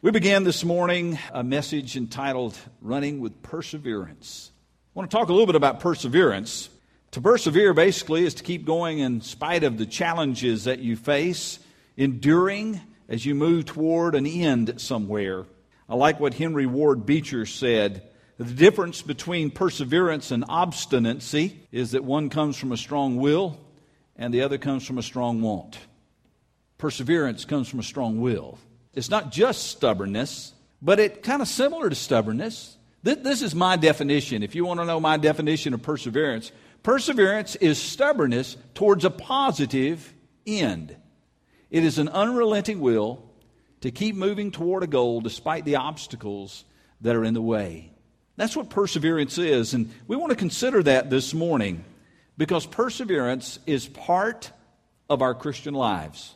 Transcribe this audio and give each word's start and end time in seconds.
We 0.00 0.12
began 0.12 0.44
this 0.44 0.62
morning 0.62 1.18
a 1.32 1.42
message 1.42 1.96
entitled 1.96 2.56
Running 2.80 3.18
with 3.18 3.42
Perseverance. 3.42 4.52
I 4.54 4.90
want 4.94 5.10
to 5.10 5.16
talk 5.16 5.28
a 5.28 5.32
little 5.32 5.46
bit 5.46 5.56
about 5.56 5.80
perseverance. 5.80 6.68
To 7.10 7.20
persevere 7.20 7.74
basically 7.74 8.24
is 8.24 8.34
to 8.34 8.44
keep 8.44 8.64
going 8.64 9.00
in 9.00 9.22
spite 9.22 9.64
of 9.64 9.76
the 9.76 9.86
challenges 9.86 10.64
that 10.64 10.78
you 10.78 10.94
face, 10.94 11.58
enduring 11.96 12.80
as 13.08 13.26
you 13.26 13.34
move 13.34 13.64
toward 13.64 14.14
an 14.14 14.24
end 14.24 14.80
somewhere. 14.80 15.46
I 15.88 15.96
like 15.96 16.20
what 16.20 16.34
Henry 16.34 16.66
Ward 16.66 17.04
Beecher 17.04 17.44
said. 17.44 18.08
The 18.36 18.44
difference 18.44 19.02
between 19.02 19.50
perseverance 19.50 20.30
and 20.30 20.44
obstinacy 20.48 21.58
is 21.72 21.90
that 21.90 22.04
one 22.04 22.30
comes 22.30 22.56
from 22.56 22.70
a 22.70 22.76
strong 22.76 23.16
will 23.16 23.58
and 24.14 24.32
the 24.32 24.42
other 24.42 24.58
comes 24.58 24.86
from 24.86 24.98
a 24.98 25.02
strong 25.02 25.42
want. 25.42 25.76
Perseverance 26.78 27.44
comes 27.44 27.68
from 27.68 27.80
a 27.80 27.82
strong 27.82 28.20
will. 28.20 28.60
It's 28.98 29.10
not 29.10 29.30
just 29.30 29.68
stubbornness, 29.68 30.52
but 30.82 30.98
it's 30.98 31.24
kind 31.24 31.40
of 31.40 31.46
similar 31.46 31.88
to 31.88 31.94
stubbornness. 31.94 32.76
This 33.04 33.42
is 33.42 33.54
my 33.54 33.76
definition. 33.76 34.42
If 34.42 34.56
you 34.56 34.64
want 34.64 34.80
to 34.80 34.84
know 34.84 34.98
my 34.98 35.16
definition 35.16 35.72
of 35.72 35.82
perseverance, 35.82 36.50
perseverance 36.82 37.54
is 37.54 37.78
stubbornness 37.78 38.56
towards 38.74 39.04
a 39.04 39.10
positive 39.10 40.12
end. 40.44 40.96
It 41.70 41.84
is 41.84 41.98
an 41.98 42.08
unrelenting 42.08 42.80
will 42.80 43.22
to 43.82 43.92
keep 43.92 44.16
moving 44.16 44.50
toward 44.50 44.82
a 44.82 44.88
goal 44.88 45.20
despite 45.20 45.64
the 45.64 45.76
obstacles 45.76 46.64
that 47.02 47.14
are 47.14 47.24
in 47.24 47.34
the 47.34 47.40
way. 47.40 47.92
That's 48.36 48.56
what 48.56 48.68
perseverance 48.68 49.38
is. 49.38 49.74
And 49.74 49.94
we 50.08 50.16
want 50.16 50.30
to 50.30 50.36
consider 50.36 50.82
that 50.82 51.08
this 51.08 51.32
morning 51.32 51.84
because 52.36 52.66
perseverance 52.66 53.60
is 53.64 53.86
part 53.86 54.50
of 55.08 55.22
our 55.22 55.34
Christian 55.34 55.74
lives. 55.74 56.34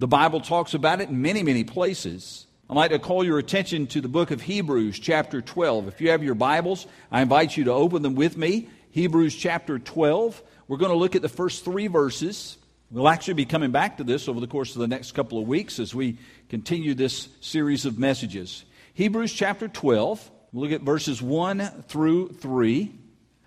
The 0.00 0.08
Bible 0.08 0.40
talks 0.40 0.74
about 0.74 1.00
it 1.00 1.08
in 1.08 1.22
many, 1.22 1.44
many 1.44 1.62
places. 1.62 2.48
I'd 2.68 2.74
like 2.74 2.90
to 2.90 2.98
call 2.98 3.22
your 3.22 3.38
attention 3.38 3.86
to 3.88 4.00
the 4.00 4.08
book 4.08 4.32
of 4.32 4.40
Hebrews, 4.40 4.98
chapter 4.98 5.40
12. 5.40 5.86
If 5.86 6.00
you 6.00 6.10
have 6.10 6.24
your 6.24 6.34
Bibles, 6.34 6.88
I 7.12 7.22
invite 7.22 7.56
you 7.56 7.64
to 7.64 7.72
open 7.72 8.02
them 8.02 8.16
with 8.16 8.36
me. 8.36 8.68
Hebrews, 8.90 9.36
chapter 9.36 9.78
12. 9.78 10.42
We're 10.66 10.78
going 10.78 10.90
to 10.90 10.98
look 10.98 11.14
at 11.14 11.22
the 11.22 11.28
first 11.28 11.64
three 11.64 11.86
verses. 11.86 12.58
We'll 12.90 13.08
actually 13.08 13.34
be 13.34 13.44
coming 13.44 13.70
back 13.70 13.98
to 13.98 14.04
this 14.04 14.26
over 14.26 14.40
the 14.40 14.48
course 14.48 14.74
of 14.74 14.80
the 14.80 14.88
next 14.88 15.12
couple 15.12 15.38
of 15.38 15.46
weeks 15.46 15.78
as 15.78 15.94
we 15.94 16.18
continue 16.48 16.94
this 16.94 17.28
series 17.40 17.86
of 17.86 17.96
messages. 17.96 18.64
Hebrews, 18.94 19.32
chapter 19.32 19.68
12. 19.68 20.28
We'll 20.52 20.64
look 20.64 20.72
at 20.72 20.84
verses 20.84 21.22
1 21.22 21.84
through 21.86 22.30
3. 22.30 22.92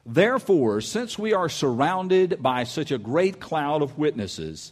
Therefore, 0.06 0.80
since 0.80 1.20
we 1.20 1.34
are 1.34 1.50
surrounded 1.50 2.42
by 2.42 2.64
such 2.64 2.92
a 2.92 2.98
great 2.98 3.42
cloud 3.42 3.82
of 3.82 3.98
witnesses, 3.98 4.72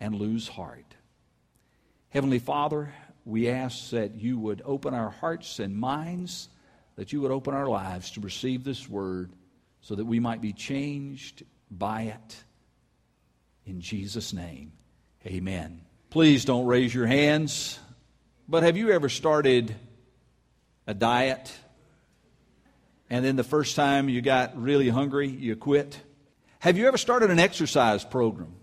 and 0.00 0.14
lose 0.14 0.48
heart. 0.48 0.94
Heavenly 2.10 2.38
Father, 2.38 2.92
we 3.24 3.48
ask 3.48 3.90
that 3.90 4.14
you 4.14 4.38
would 4.38 4.62
open 4.64 4.94
our 4.94 5.10
hearts 5.10 5.58
and 5.58 5.76
minds, 5.76 6.48
that 6.96 7.12
you 7.12 7.20
would 7.20 7.30
open 7.30 7.54
our 7.54 7.66
lives 7.66 8.12
to 8.12 8.20
receive 8.20 8.64
this 8.64 8.88
word, 8.88 9.30
so 9.80 9.94
that 9.94 10.04
we 10.04 10.20
might 10.20 10.40
be 10.40 10.52
changed 10.52 11.44
by 11.70 12.02
it. 12.02 12.44
In 13.66 13.80
Jesus' 13.80 14.32
name, 14.32 14.72
amen. 15.26 15.82
Please 16.10 16.44
don't 16.44 16.66
raise 16.66 16.94
your 16.94 17.06
hands, 17.06 17.78
but 18.48 18.62
have 18.62 18.76
you 18.76 18.90
ever 18.90 19.08
started 19.08 19.74
a 20.86 20.94
diet? 20.94 21.54
and 23.10 23.24
then 23.24 23.36
the 23.36 23.44
first 23.44 23.76
time 23.76 24.08
you 24.08 24.20
got 24.20 24.60
really 24.60 24.88
hungry, 24.88 25.28
you 25.28 25.56
quit? 25.56 26.00
Have 26.60 26.76
you 26.76 26.86
ever 26.88 26.98
started 26.98 27.30
an 27.30 27.38
exercise 27.38 28.04
program? 28.04 28.54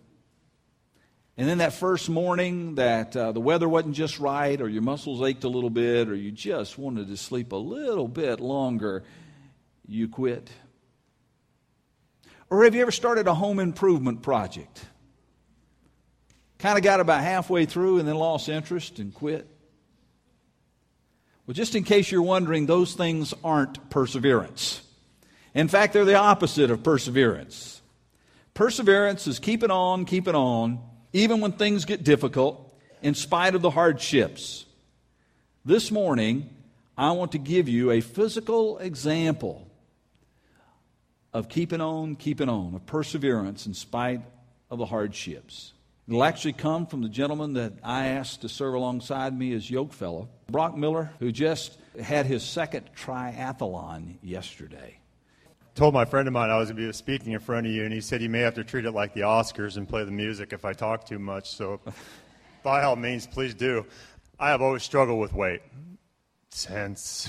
And 1.37 1.49
then 1.49 1.57
that 1.57 1.73
first 1.73 2.07
morning 2.07 2.75
that 2.75 3.15
uh, 3.15 3.33
the 3.33 3.41
weather 3.41 3.67
wasn't 3.67 3.95
just 3.95 4.19
right, 4.19 4.59
or 4.61 4.69
your 4.69 4.81
muscles 4.81 5.21
ached 5.21 5.43
a 5.43 5.49
little 5.49 5.69
bit, 5.69 6.07
or 6.07 6.15
you 6.15 6.31
just 6.31 6.77
wanted 6.77 7.09
to 7.09 7.17
sleep 7.17 7.51
a 7.51 7.57
little 7.57 8.07
bit 8.07 8.39
longer, 8.39 9.03
you 9.85 10.07
quit? 10.07 10.49
Or 12.49 12.63
have 12.63 12.73
you 12.73 12.81
ever 12.81 12.91
started 12.91 13.27
a 13.27 13.33
home 13.33 13.59
improvement 13.59 14.21
project? 14.21 14.85
Kind 16.57 16.77
of 16.77 16.83
got 16.83 17.01
about 17.01 17.21
halfway 17.21 17.65
through 17.65 17.99
and 17.99 18.07
then 18.07 18.15
lost 18.15 18.47
interest 18.47 18.99
and 18.99 19.13
quit? 19.13 19.45
Well, 21.45 21.53
just 21.53 21.75
in 21.75 21.83
case 21.83 22.09
you're 22.09 22.21
wondering, 22.21 22.65
those 22.65 22.93
things 22.93 23.33
aren't 23.43 23.89
perseverance. 23.89 24.81
In 25.53 25.67
fact, 25.67 25.93
they're 25.93 26.05
the 26.05 26.15
opposite 26.15 26.71
of 26.71 26.81
perseverance. 26.81 27.81
Perseverance 28.53 29.27
is 29.27 29.39
keeping 29.39 29.69
on, 29.69 30.05
keeping 30.05 30.33
on, 30.33 30.79
even 31.15 31.39
when 31.39 31.53
things 31.53 31.85
get 31.85 32.03
difficult, 32.03 32.77
in 33.01 33.15
spite 33.15 33.55
of 33.55 33.61
the 33.61 33.69
hardships. 33.69 34.65
This 35.63 35.89
morning, 35.89 36.49
I 36.97 37.11
want 37.11 37.31
to 37.31 37.37
give 37.37 37.69
you 37.69 37.91
a 37.91 38.01
physical 38.01 38.79
example 38.79 39.65
of 41.31 41.47
keeping 41.47 41.79
on, 41.79 42.17
keeping 42.17 42.49
on, 42.49 42.75
of 42.75 42.85
perseverance 42.85 43.65
in 43.65 43.73
spite 43.73 44.23
of 44.69 44.77
the 44.77 44.85
hardships. 44.85 45.71
It'll 46.05 46.21
actually 46.21 46.51
come 46.51 46.85
from 46.85 47.01
the 47.01 47.07
gentleman 47.07 47.53
that 47.53 47.71
I 47.81 48.07
asked 48.07 48.41
to 48.41 48.49
serve 48.49 48.73
alongside 48.73 49.37
me 49.39 49.53
as 49.53 49.71
yoke 49.71 49.93
fellow, 49.93 50.27
Brock 50.51 50.75
Miller, 50.75 51.11
who 51.19 51.31
just 51.31 51.77
had 51.97 52.25
his 52.25 52.43
second 52.43 52.89
triathlon 52.93 54.15
yesterday. 54.21 54.99
Told 55.75 55.93
my 55.93 56.05
friend 56.05 56.25
of 56.25 56.33
mine 56.33 56.49
I 56.49 56.57
was 56.57 56.69
going 56.69 56.81
to 56.81 56.87
be 56.87 56.93
speaking 56.93 57.33
in 57.33 57.39
front 57.41 57.67
of 57.67 57.73
you, 57.73 57.83
and 57.83 57.93
he 57.93 57.99
said 57.99 58.21
he 58.21 58.29
may 58.29 58.39
have 58.39 58.55
to 58.55 58.63
treat 58.63 58.85
it 58.85 58.91
like 58.91 59.13
the 59.13 59.21
Oscars 59.21 59.75
and 59.75 59.85
play 59.85 60.05
the 60.05 60.11
music 60.11 60.53
if 60.53 60.63
I 60.63 60.71
talk 60.71 61.05
too 61.05 61.19
much. 61.19 61.51
So, 61.51 61.81
by 62.63 62.83
all 62.83 62.95
means, 62.95 63.27
please 63.27 63.53
do. 63.53 63.85
I 64.39 64.51
have 64.51 64.61
always 64.61 64.83
struggled 64.83 65.19
with 65.19 65.33
weight 65.33 65.61
since, 66.49 67.27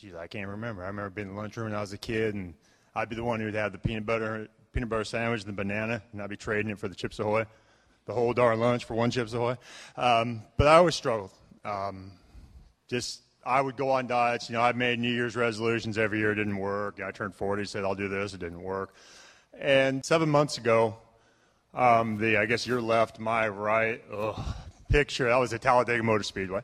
geez, 0.00 0.16
I 0.16 0.26
can't 0.26 0.48
remember. 0.48 0.82
I 0.82 0.88
remember 0.88 1.10
being 1.10 1.28
in 1.28 1.34
the 1.36 1.40
lunchroom 1.40 1.66
when 1.66 1.76
I 1.76 1.80
was 1.80 1.92
a 1.92 1.98
kid, 1.98 2.34
and 2.34 2.54
I'd 2.96 3.08
be 3.08 3.14
the 3.14 3.22
one 3.22 3.38
who'd 3.38 3.54
have 3.54 3.70
the 3.70 3.78
peanut 3.78 4.04
butter 4.04 4.48
peanut 4.72 4.88
butter 4.88 5.04
sandwich 5.04 5.42
and 5.42 5.50
the 5.50 5.56
banana, 5.56 6.02
and 6.12 6.20
I'd 6.20 6.28
be 6.28 6.36
trading 6.36 6.72
it 6.72 6.80
for 6.80 6.88
the 6.88 6.96
Chips 6.96 7.20
Ahoy, 7.20 7.46
the 8.06 8.12
whole 8.12 8.32
darn 8.32 8.58
lunch 8.58 8.84
for 8.84 8.94
one 8.94 9.12
Chips 9.12 9.32
Ahoy. 9.32 9.56
Um, 9.96 10.42
but 10.56 10.66
I 10.66 10.74
always 10.74 10.96
struggled. 10.96 11.30
Um, 11.64 12.10
just 12.88 13.20
I 13.46 13.60
would 13.60 13.76
go 13.76 13.90
on 13.90 14.06
diets. 14.06 14.48
You 14.48 14.54
know, 14.54 14.62
I 14.62 14.72
made 14.72 14.98
New 14.98 15.12
Year's 15.12 15.36
resolutions 15.36 15.98
every 15.98 16.18
year. 16.18 16.32
It 16.32 16.36
didn't 16.36 16.58
work. 16.58 17.00
I 17.04 17.10
turned 17.10 17.34
40, 17.34 17.64
said 17.64 17.84
I'll 17.84 17.94
do 17.94 18.08
this. 18.08 18.34
It 18.34 18.40
didn't 18.40 18.62
work. 18.62 18.94
And 19.58 20.04
seven 20.04 20.28
months 20.28 20.58
ago, 20.58 20.96
um, 21.74 22.18
the 22.18 22.36
I 22.36 22.46
guess 22.46 22.66
your 22.66 22.80
left, 22.80 23.18
my 23.18 23.48
right 23.48 24.02
ugh, 24.12 24.40
picture. 24.88 25.28
That 25.28 25.36
was 25.36 25.52
at 25.52 25.60
Talladega 25.60 26.02
Motor 26.02 26.22
Speedway. 26.22 26.60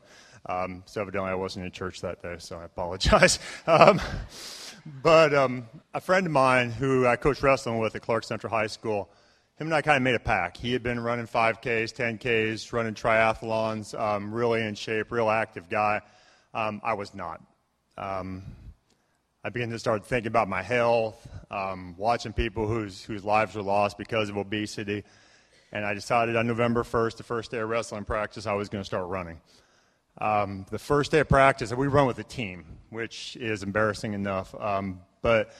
Um, 0.47 0.83
so 0.85 1.01
evidently 1.01 1.29
I 1.29 1.35
wasn't 1.35 1.65
in 1.65 1.71
church 1.71 2.01
that 2.01 2.21
day, 2.21 2.35
so 2.39 2.57
I 2.57 2.65
apologize. 2.65 3.39
Um, 3.67 4.01
but 5.03 5.31
um, 5.35 5.67
a 5.93 6.01
friend 6.01 6.25
of 6.25 6.31
mine 6.31 6.71
who 6.71 7.05
I 7.05 7.15
coached 7.15 7.43
wrestling 7.43 7.77
with 7.77 7.95
at 7.95 8.01
Clark 8.01 8.23
Central 8.23 8.51
High 8.51 8.65
School, 8.65 9.11
him 9.59 9.67
and 9.67 9.75
I 9.75 9.83
kind 9.83 9.97
of 9.97 10.01
made 10.01 10.15
a 10.15 10.19
pack. 10.19 10.57
He 10.57 10.73
had 10.73 10.81
been 10.81 10.99
running 10.99 11.27
5Ks, 11.27 11.93
10Ks, 11.93 12.73
running 12.73 12.95
triathlons, 12.95 13.97
um, 13.99 14.33
really 14.33 14.63
in 14.63 14.73
shape, 14.73 15.11
real 15.11 15.29
active 15.29 15.69
guy. 15.69 16.01
Um, 16.53 16.81
I 16.83 16.93
was 16.93 17.13
not. 17.13 17.41
Um, 17.97 18.43
I 19.43 19.49
began 19.49 19.69
to 19.71 19.79
start 19.79 20.05
thinking 20.05 20.27
about 20.27 20.47
my 20.47 20.61
health, 20.61 21.27
um, 21.49 21.95
watching 21.97 22.33
people 22.33 22.67
whose, 22.67 23.03
whose 23.03 23.23
lives 23.23 23.55
were 23.55 23.63
lost 23.63 23.97
because 23.97 24.29
of 24.29 24.37
obesity. 24.37 25.03
And 25.71 25.85
I 25.85 25.93
decided 25.93 26.35
on 26.35 26.45
November 26.47 26.83
1st, 26.83 27.17
the 27.17 27.23
first 27.23 27.51
day 27.51 27.57
of 27.59 27.69
wrestling 27.69 28.05
practice, 28.05 28.45
I 28.45 28.53
was 28.53 28.69
going 28.69 28.81
to 28.81 28.85
start 28.85 29.07
running. 29.07 29.39
Um, 30.19 30.65
the 30.69 30.77
first 30.77 31.11
day 31.11 31.19
of 31.19 31.29
practice, 31.29 31.73
we 31.73 31.87
run 31.87 32.05
with 32.05 32.19
a 32.19 32.23
team, 32.23 32.65
which 32.89 33.35
is 33.37 33.63
embarrassing 33.63 34.13
enough. 34.13 34.53
Um, 34.59 35.01
but 35.21 35.51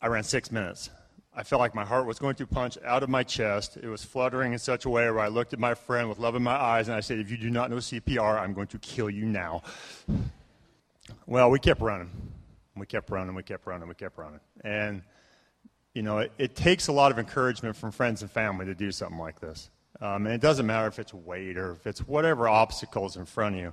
I 0.00 0.06
ran 0.06 0.22
six 0.22 0.50
minutes. 0.52 0.90
I 1.34 1.44
felt 1.44 1.60
like 1.60 1.74
my 1.74 1.84
heart 1.84 2.06
was 2.06 2.18
going 2.18 2.34
to 2.36 2.46
punch 2.46 2.76
out 2.84 3.02
of 3.02 3.08
my 3.08 3.22
chest. 3.22 3.76
It 3.76 3.86
was 3.86 4.04
fluttering 4.04 4.52
in 4.52 4.58
such 4.58 4.84
a 4.84 4.90
way 4.90 5.04
where 5.10 5.20
I 5.20 5.28
looked 5.28 5.52
at 5.52 5.58
my 5.60 5.74
friend 5.74 6.08
with 6.08 6.18
love 6.18 6.34
in 6.34 6.42
my 6.42 6.56
eyes 6.56 6.88
and 6.88 6.96
I 6.96 7.00
said, 7.00 7.18
If 7.18 7.30
you 7.30 7.36
do 7.36 7.50
not 7.50 7.70
know 7.70 7.76
CPR, 7.76 8.40
I'm 8.40 8.52
going 8.52 8.66
to 8.68 8.78
kill 8.78 9.08
you 9.08 9.24
now. 9.24 9.62
Well, 11.26 11.50
we 11.50 11.60
kept 11.60 11.80
running. 11.80 12.10
We 12.76 12.86
kept 12.86 13.10
running, 13.10 13.34
we 13.34 13.42
kept 13.42 13.66
running, 13.66 13.88
we 13.88 13.94
kept 13.94 14.16
running. 14.16 14.40
And, 14.64 15.02
you 15.94 16.02
know, 16.02 16.18
it, 16.18 16.32
it 16.38 16.54
takes 16.56 16.88
a 16.88 16.92
lot 16.92 17.12
of 17.12 17.18
encouragement 17.18 17.76
from 17.76 17.90
friends 17.90 18.22
and 18.22 18.30
family 18.30 18.64
to 18.66 18.74
do 18.74 18.90
something 18.90 19.18
like 19.18 19.40
this. 19.40 19.70
Um, 20.00 20.26
and 20.26 20.34
it 20.34 20.40
doesn't 20.40 20.66
matter 20.66 20.88
if 20.88 20.98
it's 20.98 21.12
weight 21.12 21.58
or 21.58 21.72
if 21.72 21.86
it's 21.86 22.00
whatever 22.00 22.48
obstacles 22.48 23.16
in 23.16 23.26
front 23.26 23.56
of 23.56 23.60
you. 23.60 23.72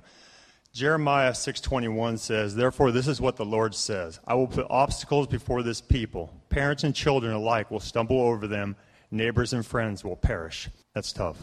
Jeremiah 0.72 1.34
6:21 1.34 2.18
says, 2.18 2.54
"Therefore 2.54 2.92
this 2.92 3.08
is 3.08 3.20
what 3.20 3.36
the 3.36 3.44
Lord 3.44 3.74
says: 3.74 4.20
I 4.26 4.34
will 4.34 4.46
put 4.46 4.66
obstacles 4.70 5.26
before 5.26 5.62
this 5.62 5.80
people. 5.80 6.32
Parents 6.50 6.84
and 6.84 6.94
children 6.94 7.32
alike 7.32 7.70
will 7.70 7.80
stumble 7.80 8.20
over 8.20 8.46
them. 8.46 8.76
Neighbors 9.10 9.52
and 9.52 9.64
friends 9.66 10.04
will 10.04 10.16
perish." 10.16 10.68
That's 10.94 11.12
tough. 11.12 11.38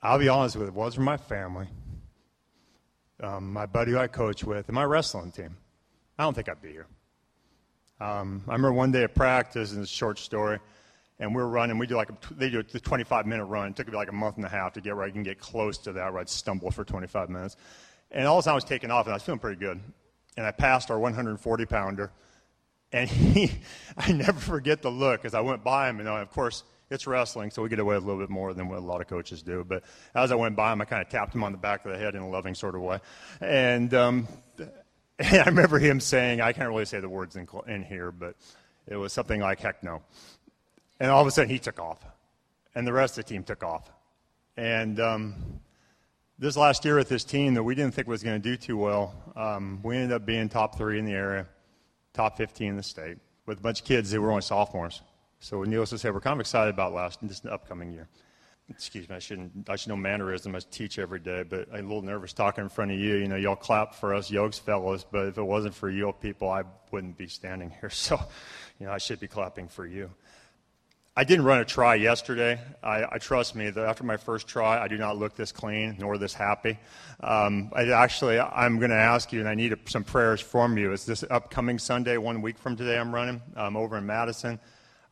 I'll 0.00 0.18
be 0.18 0.28
honest 0.28 0.56
with 0.56 0.66
you, 0.66 0.68
it 0.68 0.74
was 0.74 0.94
for 0.94 1.00
my 1.00 1.16
family, 1.16 1.66
um, 3.20 3.52
my 3.52 3.66
buddy 3.66 3.92
who 3.92 3.98
I 3.98 4.06
coach 4.06 4.44
with, 4.44 4.68
and 4.68 4.74
my 4.74 4.84
wrestling 4.84 5.32
team. 5.32 5.56
I 6.18 6.22
don't 6.22 6.34
think 6.34 6.48
I'd 6.48 6.62
be 6.62 6.70
here. 6.70 6.86
Um, 8.00 8.44
I 8.46 8.52
remember 8.52 8.72
one 8.72 8.92
day 8.92 9.02
at 9.02 9.14
practice, 9.14 9.72
and 9.72 9.82
it's 9.82 9.90
a 9.90 9.94
short 9.94 10.20
story, 10.20 10.60
and 11.18 11.34
we're 11.34 11.46
running. 11.46 11.78
We 11.78 11.88
do 11.88 11.96
like 11.96 12.10
a, 12.10 12.34
they 12.34 12.48
do 12.48 12.62
the 12.62 12.78
25 12.78 13.26
minute 13.26 13.44
run. 13.46 13.70
It 13.70 13.76
took 13.76 13.88
me 13.88 13.96
like 13.96 14.08
a 14.08 14.12
month 14.12 14.36
and 14.36 14.46
a 14.46 14.48
half 14.48 14.72
to 14.74 14.80
get 14.80 14.94
where 14.94 15.04
I 15.04 15.10
can 15.10 15.24
get 15.24 15.40
close 15.40 15.78
to 15.78 15.92
that, 15.94 16.12
where 16.12 16.20
I'd 16.20 16.28
stumble 16.28 16.70
for 16.70 16.84
25 16.84 17.28
minutes. 17.28 17.56
And 18.10 18.26
all 18.26 18.38
of 18.38 18.40
a 18.40 18.42
sudden 18.44 18.52
I 18.52 18.54
was 18.54 18.64
taking 18.64 18.90
off, 18.90 19.06
and 19.06 19.12
I 19.12 19.16
was 19.16 19.22
feeling 19.22 19.40
pretty 19.40 19.60
good. 19.60 19.80
And 20.36 20.46
I 20.46 20.50
passed 20.50 20.90
our 20.90 20.98
140 20.98 21.66
pounder, 21.66 22.12
and 22.92 23.08
he, 23.10 23.50
I 23.96 24.12
never 24.12 24.38
forget 24.40 24.82
the 24.82 24.90
look 24.90 25.24
as 25.24 25.34
I 25.34 25.40
went 25.40 25.64
by 25.64 25.88
him. 25.88 26.00
And 26.00 26.08
of 26.08 26.30
course, 26.30 26.64
it's 26.90 27.06
wrestling, 27.06 27.50
so 27.50 27.62
we 27.62 27.68
get 27.68 27.78
away 27.78 27.96
with 27.96 28.04
a 28.04 28.06
little 28.06 28.22
bit 28.22 28.30
more 28.30 28.54
than 28.54 28.68
what 28.68 28.78
a 28.78 28.82
lot 28.82 29.00
of 29.00 29.08
coaches 29.08 29.42
do. 29.42 29.64
But 29.66 29.84
as 30.14 30.32
I 30.32 30.36
went 30.36 30.56
by 30.56 30.72
him, 30.72 30.80
I 30.80 30.86
kind 30.86 31.02
of 31.02 31.10
tapped 31.10 31.34
him 31.34 31.44
on 31.44 31.52
the 31.52 31.58
back 31.58 31.84
of 31.84 31.92
the 31.92 31.98
head 31.98 32.14
in 32.14 32.22
a 32.22 32.28
loving 32.28 32.54
sort 32.54 32.74
of 32.74 32.80
way. 32.80 33.00
And, 33.40 33.92
um, 33.92 34.28
and 35.18 35.42
I 35.42 35.44
remember 35.44 35.78
him 35.78 36.00
saying, 36.00 36.40
I 36.40 36.52
can't 36.52 36.68
really 36.68 36.86
say 36.86 37.00
the 37.00 37.08
words 37.08 37.36
in, 37.36 37.46
in 37.66 37.82
here, 37.82 38.10
but 38.10 38.36
it 38.86 38.96
was 38.96 39.12
something 39.12 39.40
like, 39.40 39.60
heck 39.60 39.82
no. 39.82 40.02
And 40.98 41.10
all 41.10 41.20
of 41.20 41.26
a 41.26 41.30
sudden, 41.30 41.50
he 41.50 41.58
took 41.58 41.78
off, 41.78 42.04
and 42.74 42.86
the 42.86 42.92
rest 42.92 43.18
of 43.18 43.24
the 43.24 43.28
team 43.34 43.44
took 43.44 43.62
off. 43.62 43.88
And 44.56 44.98
um, 44.98 45.57
this 46.38 46.56
last 46.56 46.84
year 46.84 46.96
with 46.96 47.08
this 47.08 47.24
team 47.24 47.54
that 47.54 47.62
we 47.62 47.74
didn't 47.74 47.94
think 47.94 48.06
was 48.06 48.22
going 48.22 48.40
to 48.40 48.48
do 48.48 48.56
too 48.56 48.76
well, 48.76 49.14
um, 49.34 49.80
we 49.82 49.96
ended 49.96 50.12
up 50.12 50.24
being 50.24 50.48
top 50.48 50.78
three 50.78 50.98
in 50.98 51.04
the 51.04 51.12
area, 51.12 51.46
top 52.14 52.36
15 52.36 52.68
in 52.68 52.76
the 52.76 52.82
state, 52.82 53.18
with 53.46 53.58
a 53.58 53.60
bunch 53.60 53.80
of 53.80 53.86
kids 53.86 54.10
that 54.10 54.20
were 54.20 54.30
only 54.30 54.42
sophomores. 54.42 55.02
So 55.40 55.62
needless 55.64 55.90
to 55.90 55.98
say, 55.98 56.10
we're 56.10 56.20
kind 56.20 56.34
of 56.34 56.40
excited 56.40 56.72
about 56.72 56.92
last 56.92 57.18
this 57.22 57.44
upcoming 57.44 57.92
year. 57.92 58.08
Excuse 58.70 59.08
me, 59.08 59.16
I 59.16 59.18
shouldn't. 59.18 59.70
I 59.70 59.76
should 59.76 59.88
know 59.88 59.96
mannerism. 59.96 60.54
I 60.54 60.58
teach 60.58 60.98
every 60.98 61.20
day, 61.20 61.42
but 61.42 61.68
I'm 61.72 61.86
a 61.86 61.88
little 61.88 62.02
nervous 62.02 62.34
talking 62.34 62.64
in 62.64 62.68
front 62.68 62.90
of 62.90 62.98
you. 62.98 63.14
You 63.14 63.26
know, 63.26 63.36
y'all 63.36 63.56
clap 63.56 63.94
for 63.94 64.14
us 64.14 64.30
Yokes 64.30 64.58
fellows, 64.58 65.06
but 65.10 65.28
if 65.28 65.38
it 65.38 65.42
wasn't 65.42 65.74
for 65.74 65.88
you 65.88 66.12
people, 66.20 66.50
I 66.50 66.64
wouldn't 66.90 67.16
be 67.16 67.28
standing 67.28 67.70
here. 67.80 67.90
So, 67.94 68.20
you 68.78 68.86
know, 68.86 68.92
I 68.92 68.98
should 68.98 69.20
be 69.20 69.26
clapping 69.26 69.68
for 69.68 69.86
you. 69.86 70.10
I 71.18 71.24
didn't 71.24 71.46
run 71.46 71.58
a 71.58 71.64
try 71.64 71.96
yesterday. 71.96 72.60
I, 72.80 73.04
I, 73.10 73.18
trust 73.18 73.56
me 73.56 73.70
that 73.70 73.84
after 73.84 74.04
my 74.04 74.16
first 74.16 74.46
try, 74.46 74.80
I 74.80 74.86
do 74.86 74.96
not 74.96 75.16
look 75.16 75.34
this 75.34 75.50
clean 75.50 75.96
nor 75.98 76.16
this 76.16 76.32
happy. 76.32 76.78
Um, 77.18 77.72
I 77.74 77.88
actually, 77.90 78.38
I'm 78.38 78.78
going 78.78 78.92
to 78.92 78.96
ask 78.96 79.32
you, 79.32 79.40
and 79.40 79.48
I 79.48 79.56
need 79.56 79.72
a, 79.72 79.78
some 79.86 80.04
prayers 80.04 80.40
from 80.40 80.78
you. 80.78 80.92
It's 80.92 81.06
this 81.06 81.24
upcoming 81.28 81.80
Sunday, 81.80 82.18
one 82.18 82.40
week 82.40 82.56
from 82.56 82.76
today. 82.76 82.96
I'm 82.96 83.12
running 83.12 83.42
um, 83.56 83.76
over 83.76 83.98
in 83.98 84.06
Madison. 84.06 84.60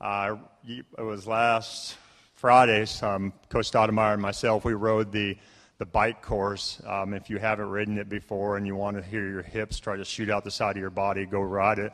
Uh, 0.00 0.36
it 0.64 0.84
was 0.96 1.26
last 1.26 1.96
Friday. 2.34 2.86
Um, 3.02 3.32
Coach 3.48 3.72
Stoudemire 3.72 4.12
and 4.12 4.22
myself, 4.22 4.64
we 4.64 4.74
rode 4.74 5.10
the 5.10 5.36
the 5.78 5.86
bike 5.86 6.22
course. 6.22 6.80
Um, 6.86 7.14
if 7.14 7.28
you 7.28 7.38
haven't 7.38 7.68
ridden 7.68 7.98
it 7.98 8.08
before 8.08 8.56
and 8.56 8.64
you 8.64 8.76
want 8.76 8.96
to 8.96 9.02
hear 9.02 9.28
your 9.28 9.42
hips 9.42 9.80
try 9.80 9.96
to 9.96 10.04
shoot 10.04 10.30
out 10.30 10.44
the 10.44 10.52
side 10.52 10.76
of 10.76 10.80
your 10.80 10.88
body, 10.88 11.26
go 11.26 11.40
ride 11.40 11.80
it 11.80 11.92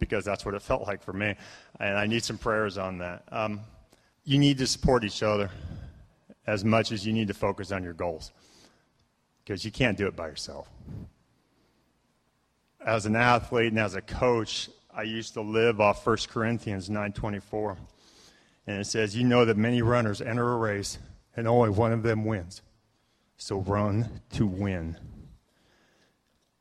because 0.00 0.24
that's 0.24 0.44
what 0.44 0.54
it 0.54 0.62
felt 0.62 0.86
like 0.88 1.04
for 1.04 1.12
me. 1.12 1.36
And 1.78 1.96
I 1.96 2.06
need 2.06 2.24
some 2.24 2.38
prayers 2.38 2.76
on 2.78 2.98
that. 2.98 3.22
Um, 3.30 3.60
you 4.24 4.38
need 4.38 4.58
to 4.58 4.66
support 4.66 5.04
each 5.04 5.22
other 5.22 5.50
as 6.46 6.64
much 6.64 6.90
as 6.90 7.06
you 7.06 7.12
need 7.12 7.28
to 7.28 7.34
focus 7.34 7.70
on 7.70 7.84
your 7.84 7.92
goals 7.92 8.32
because 9.44 9.64
you 9.64 9.70
can't 9.70 9.96
do 9.96 10.06
it 10.08 10.16
by 10.16 10.26
yourself. 10.26 10.68
As 12.84 13.06
an 13.06 13.14
athlete 13.14 13.68
and 13.68 13.78
as 13.78 13.94
a 13.94 14.00
coach, 14.00 14.70
I 14.92 15.02
used 15.02 15.34
to 15.34 15.42
live 15.42 15.80
off 15.80 16.04
1 16.04 16.28
Corinthians 16.28 16.88
9:24. 16.88 17.76
And 18.66 18.80
it 18.80 18.86
says, 18.86 19.16
"You 19.16 19.24
know 19.24 19.44
that 19.44 19.56
many 19.56 19.82
runners 19.82 20.20
enter 20.20 20.52
a 20.52 20.56
race 20.56 20.98
and 21.36 21.46
only 21.46 21.70
one 21.70 21.92
of 21.92 22.02
them 22.02 22.24
wins. 22.24 22.62
So 23.36 23.58
run 23.60 24.22
to 24.30 24.46
win." 24.46 24.96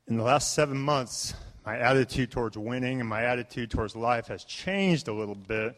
In 0.07 0.17
the 0.17 0.23
last 0.23 0.53
7 0.53 0.77
months, 0.77 1.33
my 1.69 1.77
attitude 1.77 2.31
towards 2.31 2.57
winning 2.57 2.99
and 2.99 3.07
my 3.07 3.25
attitude 3.25 3.69
towards 3.69 3.95
life 3.95 4.25
has 4.25 4.43
changed 4.43 5.07
a 5.07 5.13
little 5.13 5.35
bit. 5.35 5.77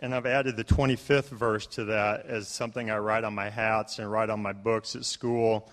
And 0.00 0.12
I've 0.12 0.26
added 0.26 0.56
the 0.56 0.64
25th 0.64 1.28
verse 1.28 1.64
to 1.68 1.84
that 1.84 2.26
as 2.26 2.48
something 2.48 2.90
I 2.90 2.98
write 2.98 3.22
on 3.22 3.32
my 3.32 3.48
hats 3.48 4.00
and 4.00 4.10
write 4.10 4.30
on 4.30 4.42
my 4.42 4.52
books 4.52 4.96
at 4.96 5.04
school. 5.04 5.70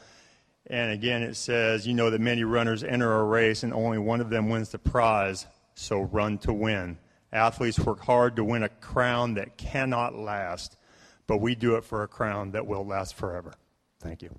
And 0.67 0.91
again, 0.91 1.23
it 1.23 1.33
says, 1.33 1.87
You 1.87 1.95
know 1.95 2.11
that 2.11 2.21
many 2.21 2.43
runners 2.43 2.83
enter 2.83 3.11
a 3.11 3.23
race 3.23 3.63
and 3.63 3.73
only 3.73 3.97
one 3.97 4.21
of 4.21 4.29
them 4.29 4.49
wins 4.49 4.69
the 4.69 4.77
prize, 4.77 5.47
so 5.73 6.01
run 6.01 6.37
to 6.39 6.53
win. 6.53 6.99
Athletes 7.33 7.79
work 7.79 8.01
hard 8.01 8.35
to 8.35 8.43
win 8.43 8.61
a 8.61 8.69
crown 8.69 9.33
that 9.33 9.57
cannot 9.57 10.13
last, 10.13 10.77
but 11.25 11.37
we 11.37 11.55
do 11.55 11.75
it 11.75 11.83
for 11.83 12.03
a 12.03 12.07
crown 12.07 12.51
that 12.51 12.67
will 12.67 12.85
last 12.85 13.15
forever. 13.15 13.55
Thank 13.99 14.21
you. 14.21 14.29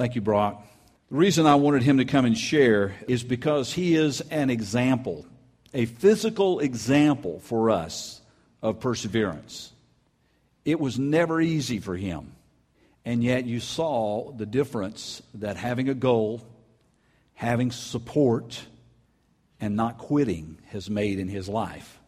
Thank 0.00 0.14
you, 0.14 0.22
Brock. 0.22 0.66
The 1.10 1.16
reason 1.16 1.44
I 1.44 1.56
wanted 1.56 1.82
him 1.82 1.98
to 1.98 2.06
come 2.06 2.24
and 2.24 2.38
share 2.38 2.94
is 3.06 3.22
because 3.22 3.74
he 3.74 3.96
is 3.96 4.22
an 4.30 4.48
example, 4.48 5.26
a 5.74 5.84
physical 5.84 6.60
example 6.60 7.38
for 7.40 7.68
us 7.68 8.22
of 8.62 8.80
perseverance. 8.80 9.72
It 10.64 10.80
was 10.80 10.98
never 10.98 11.38
easy 11.38 11.80
for 11.80 11.96
him. 11.98 12.32
And 13.04 13.22
yet 13.22 13.44
you 13.44 13.60
saw 13.60 14.32
the 14.32 14.46
difference 14.46 15.20
that 15.34 15.58
having 15.58 15.90
a 15.90 15.94
goal, 15.94 16.40
having 17.34 17.70
support, 17.70 18.58
and 19.60 19.76
not 19.76 19.98
quitting 19.98 20.56
has 20.68 20.88
made 20.88 21.18
in 21.18 21.28
his 21.28 21.46
life. 21.46 22.00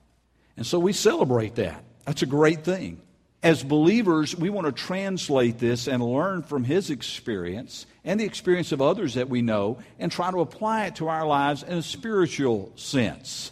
And 0.56 0.66
so 0.66 0.78
we 0.78 0.94
celebrate 0.94 1.56
that. 1.56 1.84
That's 2.06 2.22
a 2.22 2.26
great 2.26 2.64
thing 2.64 3.02
as 3.42 3.64
believers, 3.64 4.36
we 4.36 4.50
want 4.50 4.66
to 4.66 4.72
translate 4.72 5.58
this 5.58 5.88
and 5.88 6.02
learn 6.02 6.42
from 6.42 6.62
his 6.62 6.90
experience 6.90 7.86
and 8.04 8.20
the 8.20 8.24
experience 8.24 8.70
of 8.70 8.80
others 8.80 9.14
that 9.14 9.28
we 9.28 9.42
know 9.42 9.78
and 9.98 10.12
try 10.12 10.30
to 10.30 10.40
apply 10.40 10.86
it 10.86 10.96
to 10.96 11.08
our 11.08 11.26
lives 11.26 11.64
in 11.64 11.76
a 11.76 11.82
spiritual 11.82 12.72
sense. 12.76 13.50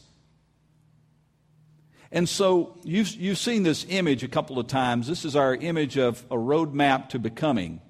And 2.12 2.28
so 2.28 2.76
you've, 2.84 3.10
you've 3.16 3.38
seen 3.38 3.62
this 3.64 3.84
image 3.88 4.22
a 4.22 4.28
couple 4.28 4.58
of 4.58 4.68
times. 4.68 5.08
This 5.08 5.24
is 5.24 5.34
our 5.34 5.54
image 5.54 5.96
of 5.96 6.24
a 6.30 6.36
roadmap 6.36 7.10
to 7.10 7.18
becoming. 7.18 7.80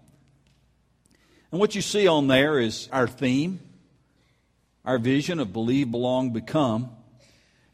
And 1.52 1.60
what 1.60 1.74
you 1.74 1.82
see 1.82 2.06
on 2.06 2.28
there 2.28 2.58
is 2.58 2.88
our 2.92 3.08
theme, 3.08 3.60
our 4.84 4.98
vision 4.98 5.38
of 5.38 5.52
believe, 5.52 5.90
belong, 5.90 6.32
become. 6.32 6.90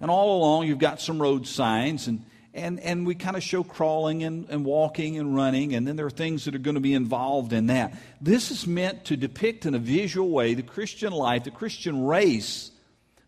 And 0.00 0.10
all 0.10 0.38
along, 0.38 0.66
you've 0.66 0.78
got 0.78 1.00
some 1.00 1.20
road 1.20 1.46
signs. 1.46 2.06
And 2.06 2.24
and, 2.56 2.80
and 2.80 3.06
we 3.06 3.14
kind 3.14 3.36
of 3.36 3.42
show 3.42 3.62
crawling 3.62 4.24
and, 4.24 4.48
and 4.48 4.64
walking 4.64 5.18
and 5.18 5.36
running, 5.36 5.74
and 5.74 5.86
then 5.86 5.96
there 5.96 6.06
are 6.06 6.10
things 6.10 6.46
that 6.46 6.54
are 6.54 6.58
going 6.58 6.74
to 6.74 6.80
be 6.80 6.94
involved 6.94 7.52
in 7.52 7.66
that. 7.66 7.94
This 8.20 8.50
is 8.50 8.66
meant 8.66 9.04
to 9.06 9.16
depict 9.16 9.66
in 9.66 9.74
a 9.74 9.78
visual 9.78 10.30
way 10.30 10.54
the 10.54 10.62
Christian 10.62 11.12
life, 11.12 11.44
the 11.44 11.50
Christian 11.50 12.04
race, 12.04 12.70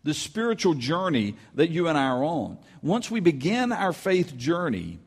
the 0.03 0.15
spiritual 0.15 0.73
journey 0.73 1.35
that 1.53 1.69
you 1.69 1.87
and 1.87 1.97
I 1.97 2.05
are 2.07 2.23
on. 2.23 2.57
Once 2.81 3.11
we 3.11 3.19
begin 3.19 3.71
our 3.71 3.93
faith 3.93 4.35
journey, 4.35 4.99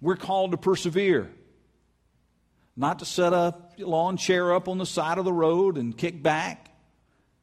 we're 0.00 0.16
called 0.16 0.52
to 0.52 0.56
persevere. 0.56 1.30
Not 2.76 3.00
to 3.00 3.04
set 3.04 3.32
a 3.32 3.54
lawn 3.78 4.16
chair 4.16 4.54
up 4.54 4.68
on 4.68 4.78
the 4.78 4.86
side 4.86 5.18
of 5.18 5.24
the 5.24 5.32
road 5.32 5.76
and 5.76 5.96
kick 5.96 6.22
back. 6.22 6.70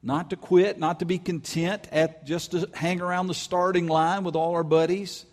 Not 0.02 0.30
to 0.30 0.36
quit, 0.36 0.78
not 0.80 1.00
to 1.00 1.06
be 1.06 1.18
content 1.18 1.88
at 1.92 2.26
just 2.26 2.52
to 2.52 2.70
hang 2.74 3.02
around 3.02 3.28
the 3.28 3.34
starting 3.34 3.88
line 3.88 4.24
with 4.24 4.36
all 4.36 4.54
our 4.54 4.64
buddies 4.64 5.26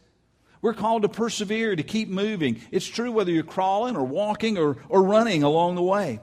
we're 0.63 0.75
called 0.75 1.03
to 1.03 1.09
persevere, 1.09 1.75
to 1.75 1.83
keep 1.83 2.09
moving. 2.09 2.61
It's 2.71 2.87
true 2.87 3.13
whether 3.13 3.31
you're 3.31 3.43
crawling 3.43 3.97
or 3.97 4.05
walking 4.05 4.59
or, 4.59 4.77
or 4.89 5.03
running 5.03 5.43
along 5.43 5.75
the 5.75 5.83
way. 5.83 6.21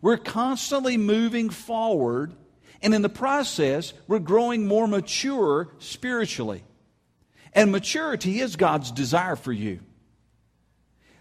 We're 0.00 0.16
constantly 0.16 0.96
moving 0.96 1.50
forward, 1.50 2.34
and 2.80 2.94
in 2.94 3.02
the 3.02 3.08
process, 3.08 3.92
we're 4.06 4.18
growing 4.18 4.66
more 4.66 4.86
mature 4.86 5.74
spiritually. 5.78 6.64
And 7.52 7.72
maturity 7.72 8.40
is 8.40 8.56
God's 8.56 8.90
desire 8.90 9.36
for 9.36 9.52
you. 9.52 9.80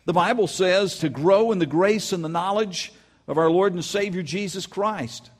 The 0.06 0.14
Bible 0.14 0.48
says 0.48 1.00
to 1.00 1.10
grow 1.10 1.52
in 1.52 1.60
the 1.60 1.66
grace 1.66 2.14
and 2.14 2.24
the 2.24 2.30
knowledge 2.30 2.94
of 3.28 3.38
our 3.38 3.50
Lord 3.50 3.74
and 3.74 3.84
Savior 3.84 4.22
Jesus 4.22 4.68
Christ. 4.68 5.32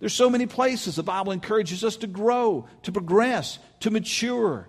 There's 0.00 0.14
so 0.14 0.30
many 0.30 0.46
places 0.46 0.96
the 0.96 1.02
Bible 1.02 1.32
encourages 1.32 1.84
us 1.84 1.96
to 1.98 2.06
grow, 2.06 2.66
to 2.82 2.92
progress, 2.92 3.58
to 3.80 3.90
mature. 3.90 4.68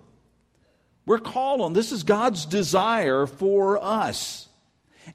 We're 1.09 1.17
called 1.17 1.59
on. 1.61 1.73
This 1.73 1.91
is 1.91 2.03
God's 2.03 2.45
desire 2.45 3.25
for 3.25 3.83
us. 3.83 4.47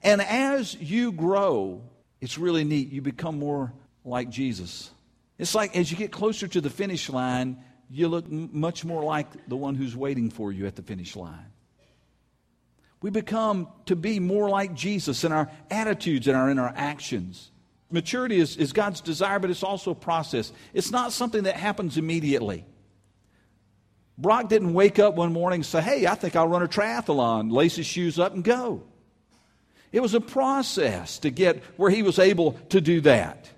And 0.03 0.21
as 0.21 0.75
you 0.75 1.13
grow, 1.13 1.83
it's 2.21 2.37
really 2.37 2.65
neat. 2.65 2.91
You 2.91 3.01
become 3.01 3.39
more 3.39 3.73
like 4.05 4.29
Jesus. 4.29 4.91
It's 5.39 5.55
like 5.55 5.77
as 5.77 5.93
you 5.93 5.97
get 5.97 6.11
closer 6.11 6.49
to 6.49 6.61
the 6.61 6.69
finish 6.69 7.09
line, 7.09 7.63
you 7.89 8.09
look 8.09 8.25
m- 8.25 8.51
much 8.53 8.85
more 8.85 9.05
like 9.05 9.29
the 9.47 9.55
one 9.55 9.77
who's 9.77 9.95
waiting 9.95 10.31
for 10.31 10.51
you 10.51 10.67
at 10.67 10.75
the 10.75 10.83
finish 10.83 11.15
line. 11.15 11.53
We 13.01 13.11
become 13.11 13.69
to 13.87 13.95
be 13.95 14.19
more 14.19 14.49
like 14.49 14.75
Jesus 14.75 15.23
in 15.23 15.31
our 15.31 15.49
attitudes 15.71 16.27
and 16.27 16.37
our, 16.37 16.51
in 16.51 16.59
our 16.59 16.73
actions. 16.75 17.53
Maturity 17.93 18.41
is, 18.41 18.57
is 18.57 18.73
God's 18.73 19.01
desire, 19.01 19.39
but 19.39 19.49
it's 19.49 19.63
also 19.63 19.93
a 19.93 19.95
process. 19.95 20.51
It's 20.73 20.91
not 20.91 21.13
something 21.13 21.45
that 21.45 21.55
happens 21.55 21.99
immediately. 21.99 22.67
Brock 24.17 24.49
didn't 24.49 24.75
wake 24.75 24.99
up 24.99 25.15
one 25.15 25.33
morning 25.33 25.59
and 25.59 25.67
say, 25.67 25.81
Hey, 25.81 26.07
I 26.07 26.15
think 26.15 26.37
I'll 26.37 26.49
run 26.49 26.63
a 26.63 26.69
triathlon, 26.69 27.51
lace 27.51 27.77
his 27.77 27.87
shoes 27.87 28.19
up, 28.19 28.35
and 28.35 28.45
go. 28.45 28.83
It 29.93 30.01
was 30.01 30.15
a 30.15 30.21
process 30.21 31.19
to 31.21 31.31
get 31.31 31.63
where 31.77 31.91
he 31.91 32.03
was 32.03 32.19
able 32.19 32.53
to 32.71 32.81
do 32.81 33.01
that. 33.03 33.51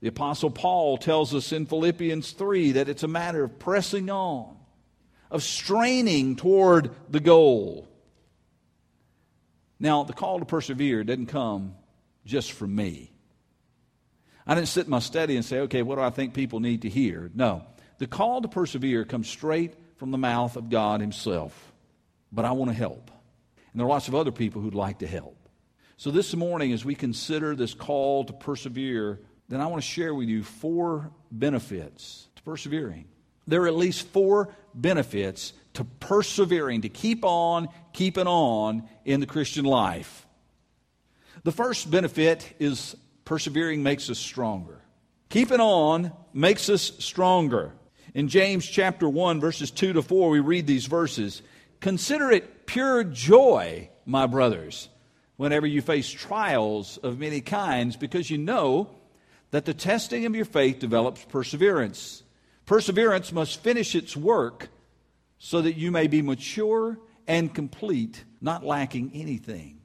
The 0.00 0.08
Apostle 0.08 0.50
Paul 0.50 0.98
tells 0.98 1.34
us 1.34 1.52
in 1.52 1.66
Philippians 1.66 2.32
3 2.32 2.72
that 2.72 2.88
it's 2.88 3.02
a 3.02 3.08
matter 3.08 3.42
of 3.42 3.58
pressing 3.58 4.10
on, 4.10 4.56
of 5.30 5.42
straining 5.42 6.36
toward 6.36 6.90
the 7.10 7.20
goal. 7.20 7.88
Now, 9.80 10.04
the 10.04 10.12
call 10.12 10.38
to 10.38 10.44
persevere 10.44 11.02
didn't 11.02 11.26
come 11.26 11.74
just 12.24 12.52
from 12.52 12.74
me. 12.74 13.10
I 14.46 14.54
didn't 14.54 14.68
sit 14.68 14.84
in 14.84 14.90
my 14.90 15.00
study 15.00 15.34
and 15.34 15.44
say, 15.44 15.60
okay, 15.60 15.82
what 15.82 15.96
do 15.96 16.02
I 16.02 16.10
think 16.10 16.34
people 16.34 16.60
need 16.60 16.82
to 16.82 16.88
hear? 16.88 17.30
No. 17.34 17.64
The 17.98 18.06
call 18.06 18.42
to 18.42 18.48
persevere 18.48 19.04
comes 19.04 19.28
straight 19.28 19.74
from 19.96 20.10
the 20.10 20.18
mouth 20.18 20.56
of 20.56 20.68
God 20.68 21.00
Himself. 21.00 21.72
But 22.30 22.44
I 22.44 22.52
want 22.52 22.70
to 22.70 22.76
help. 22.76 23.10
And 23.72 23.80
there 23.80 23.86
are 23.86 23.90
lots 23.90 24.08
of 24.08 24.14
other 24.14 24.32
people 24.32 24.60
who'd 24.60 24.74
like 24.74 24.98
to 24.98 25.06
help. 25.06 25.36
So 25.96 26.10
this 26.10 26.34
morning, 26.34 26.72
as 26.72 26.84
we 26.84 26.94
consider 26.94 27.56
this 27.56 27.72
call 27.72 28.24
to 28.24 28.32
persevere, 28.32 29.20
then 29.48 29.60
I 29.60 29.66
want 29.66 29.82
to 29.82 29.88
share 29.88 30.14
with 30.14 30.28
you 30.28 30.42
four 30.42 31.10
benefits 31.30 32.28
to 32.36 32.42
persevering. 32.42 33.08
There 33.46 33.62
are 33.62 33.68
at 33.68 33.76
least 33.76 34.06
four 34.08 34.54
benefits 34.74 35.52
to 35.74 35.84
persevering, 35.84 36.82
to 36.82 36.88
keep 36.88 37.24
on 37.24 37.68
keeping 37.92 38.26
on 38.26 38.88
in 39.04 39.20
the 39.20 39.26
Christian 39.26 39.64
life. 39.64 40.26
The 41.44 41.52
first 41.52 41.90
benefit 41.90 42.54
is 42.58 42.96
persevering 43.24 43.82
makes 43.82 44.10
us 44.10 44.18
stronger. 44.18 44.82
Keeping 45.28 45.60
on 45.60 46.12
makes 46.32 46.68
us 46.68 46.92
stronger. 46.98 47.72
In 48.16 48.28
James 48.28 48.64
chapter 48.64 49.06
1, 49.06 49.40
verses 49.40 49.70
2 49.70 49.92
to 49.92 50.00
4, 50.00 50.30
we 50.30 50.40
read 50.40 50.66
these 50.66 50.86
verses 50.86 51.42
Consider 51.80 52.30
it 52.30 52.64
pure 52.64 53.04
joy, 53.04 53.90
my 54.06 54.26
brothers, 54.26 54.88
whenever 55.36 55.66
you 55.66 55.82
face 55.82 56.08
trials 56.08 56.96
of 56.96 57.18
many 57.18 57.42
kinds, 57.42 57.94
because 57.94 58.30
you 58.30 58.38
know 58.38 58.88
that 59.50 59.66
the 59.66 59.74
testing 59.74 60.24
of 60.24 60.34
your 60.34 60.46
faith 60.46 60.78
develops 60.78 61.26
perseverance. 61.26 62.22
Perseverance 62.64 63.32
must 63.32 63.62
finish 63.62 63.94
its 63.94 64.16
work 64.16 64.70
so 65.38 65.60
that 65.60 65.76
you 65.76 65.90
may 65.90 66.06
be 66.06 66.22
mature 66.22 66.98
and 67.26 67.54
complete, 67.54 68.24
not 68.40 68.64
lacking 68.64 69.10
anything. 69.12 69.82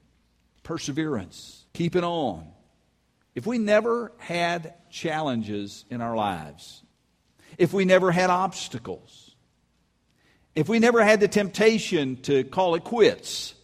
Perseverance, 0.62 1.66
keep 1.74 1.94
it 1.94 2.02
on. 2.02 2.46
If 3.34 3.46
we 3.46 3.58
never 3.58 4.10
had 4.16 4.72
challenges 4.88 5.84
in 5.90 6.00
our 6.00 6.16
lives, 6.16 6.82
if 7.58 7.72
we 7.72 7.84
never 7.84 8.10
had 8.10 8.30
obstacles, 8.30 9.34
if 10.54 10.68
we 10.68 10.78
never 10.78 11.04
had 11.04 11.20
the 11.20 11.28
temptation 11.28 12.16
to 12.22 12.44
call 12.44 12.74
it 12.74 12.84
quits, 12.84 13.54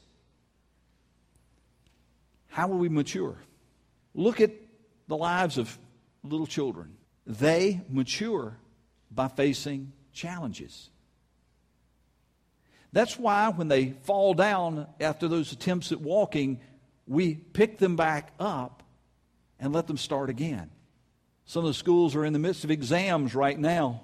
how 2.49 2.69
will 2.69 2.79
we 2.79 2.89
mature? 2.89 3.37
Look 4.15 4.41
at 4.41 4.53
the 5.07 5.17
lives 5.17 5.59
of 5.59 5.79
little 6.23 6.47
children. 6.47 6.97
They 7.27 7.83
mature 7.89 8.57
by 9.11 9.29
facing 9.29 9.93
challenges. 10.13 10.91
That's 12.93 13.19
why 13.19 13.51
when 13.51 13.69
they 13.69 13.91
fall 14.05 14.35
down 14.35 14.87
after 14.99 15.29
those 15.29 15.53
attempts 15.53 15.93
at 15.93 16.01
walking, 16.01 16.61
we 17.07 17.35
pick 17.35 17.79
them 17.79 17.97
back 17.97 18.33
up 18.41 18.83
and 19.61 19.73
let 19.73 19.87
them 19.87 19.99
start 19.99 20.31
again. 20.31 20.71
Some 21.49 21.65
of 21.65 21.69
the 21.69 21.75
schools 21.75 22.15
are 22.15 22.27
in 22.27 22.35
the 22.35 22.39
midst 22.39 22.65
of 22.65 22.71
exams 22.71 23.35
right 23.35 23.59
now. 23.59 24.03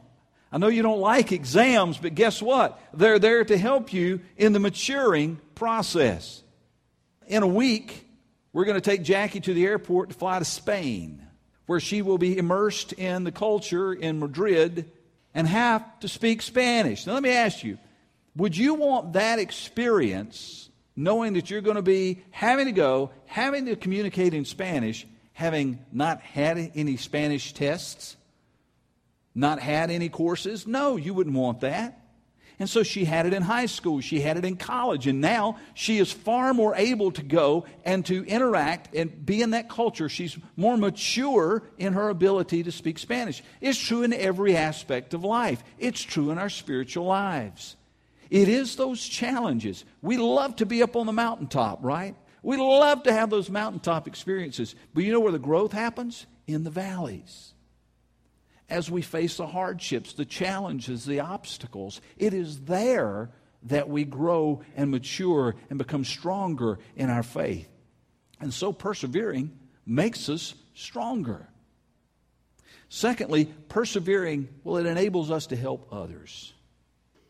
I 0.50 0.56
know 0.56 0.68
you 0.68 0.80
don't 0.80 1.00
like 1.00 1.30
exams, 1.30 1.98
but 1.98 2.14
guess 2.14 2.40
what? 2.40 2.80
They're 2.94 3.18
there 3.18 3.44
to 3.44 3.58
help 3.58 3.92
you 3.92 4.22
in 4.38 4.54
the 4.54 4.60
maturing 4.60 5.38
process. 5.54 6.42
In 7.26 7.42
a 7.42 7.46
week, 7.46 8.08
we're 8.54 8.64
going 8.64 8.80
to 8.80 8.90
take 8.90 9.02
Jackie 9.02 9.40
to 9.40 9.52
the 9.52 9.66
airport 9.66 10.08
to 10.08 10.14
fly 10.14 10.38
to 10.38 10.44
Spain, 10.46 11.22
where 11.66 11.80
she 11.80 12.00
will 12.00 12.16
be 12.16 12.38
immersed 12.38 12.94
in 12.94 13.24
the 13.24 13.32
culture 13.32 13.92
in 13.92 14.20
Madrid 14.20 14.90
and 15.34 15.46
have 15.46 16.00
to 16.00 16.08
speak 16.08 16.40
Spanish. 16.40 17.06
Now, 17.06 17.12
let 17.12 17.22
me 17.22 17.32
ask 17.32 17.62
you 17.62 17.76
would 18.36 18.56
you 18.56 18.72
want 18.72 19.12
that 19.12 19.38
experience, 19.38 20.70
knowing 20.96 21.34
that 21.34 21.50
you're 21.50 21.60
going 21.60 21.76
to 21.76 21.82
be 21.82 22.24
having 22.30 22.64
to 22.64 22.72
go, 22.72 23.10
having 23.26 23.66
to 23.66 23.76
communicate 23.76 24.32
in 24.32 24.46
Spanish, 24.46 25.06
having 25.34 25.78
not 25.92 26.20
had 26.20 26.72
any 26.74 26.96
Spanish 26.96 27.52
tests, 27.52 28.16
not 29.34 29.58
had 29.60 29.90
any 29.90 30.08
courses? 30.08 30.66
No, 30.66 30.96
you 30.96 31.12
wouldn't 31.12 31.36
want 31.36 31.60
that. 31.60 32.00
And 32.60 32.70
so 32.70 32.84
she 32.84 33.04
had 33.04 33.26
it 33.26 33.34
in 33.34 33.42
high 33.42 33.66
school, 33.66 34.00
she 34.00 34.20
had 34.20 34.36
it 34.36 34.44
in 34.44 34.56
college, 34.56 35.08
and 35.08 35.20
now 35.20 35.58
she 35.74 35.98
is 35.98 36.12
far 36.12 36.54
more 36.54 36.74
able 36.76 37.10
to 37.12 37.22
go 37.22 37.66
and 37.84 38.06
to 38.06 38.24
interact 38.26 38.94
and 38.94 39.26
be 39.26 39.42
in 39.42 39.50
that 39.50 39.68
culture. 39.68 40.08
She's 40.08 40.38
more 40.56 40.76
mature 40.76 41.64
in 41.78 41.94
her 41.94 42.10
ability 42.10 42.62
to 42.62 42.72
speak 42.72 43.00
Spanish. 43.00 43.42
It's 43.60 43.78
true 43.78 44.04
in 44.04 44.12
every 44.12 44.56
aspect 44.56 45.14
of 45.14 45.24
life, 45.24 45.64
it's 45.78 46.00
true 46.00 46.30
in 46.30 46.38
our 46.38 46.48
spiritual 46.48 47.06
lives. 47.06 47.74
It 48.30 48.48
is 48.48 48.76
those 48.76 49.06
challenges. 49.06 49.84
We 50.00 50.16
love 50.16 50.56
to 50.56 50.66
be 50.66 50.82
up 50.82 50.96
on 50.96 51.06
the 51.06 51.12
mountaintop, 51.12 51.80
right? 51.82 52.14
We 52.44 52.58
love 52.58 53.04
to 53.04 53.12
have 53.12 53.30
those 53.30 53.48
mountaintop 53.48 54.06
experiences. 54.06 54.74
But 54.92 55.02
you 55.02 55.12
know 55.12 55.20
where 55.20 55.32
the 55.32 55.38
growth 55.38 55.72
happens? 55.72 56.26
In 56.46 56.62
the 56.62 56.70
valleys. 56.70 57.54
As 58.68 58.90
we 58.90 59.00
face 59.00 59.38
the 59.38 59.46
hardships, 59.46 60.12
the 60.12 60.26
challenges, 60.26 61.06
the 61.06 61.20
obstacles, 61.20 62.02
it 62.18 62.34
is 62.34 62.60
there 62.60 63.30
that 63.64 63.88
we 63.88 64.04
grow 64.04 64.62
and 64.76 64.90
mature 64.90 65.54
and 65.70 65.78
become 65.78 66.04
stronger 66.04 66.78
in 66.96 67.08
our 67.08 67.22
faith. 67.22 67.68
And 68.40 68.52
so 68.52 68.74
persevering 68.74 69.58
makes 69.86 70.28
us 70.28 70.54
stronger. 70.74 71.48
Secondly, 72.90 73.46
persevering, 73.68 74.48
well, 74.64 74.76
it 74.76 74.86
enables 74.86 75.30
us 75.30 75.46
to 75.46 75.56
help 75.56 75.88
others 75.90 76.52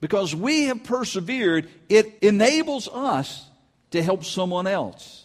because 0.00 0.35
we 0.35 0.64
have 0.64 0.83
persevered, 0.85 1.68
it 1.88 2.18
enables 2.21 2.88
us 2.88 3.49
to 3.94 4.02
help 4.02 4.24
someone 4.24 4.66
else. 4.66 5.24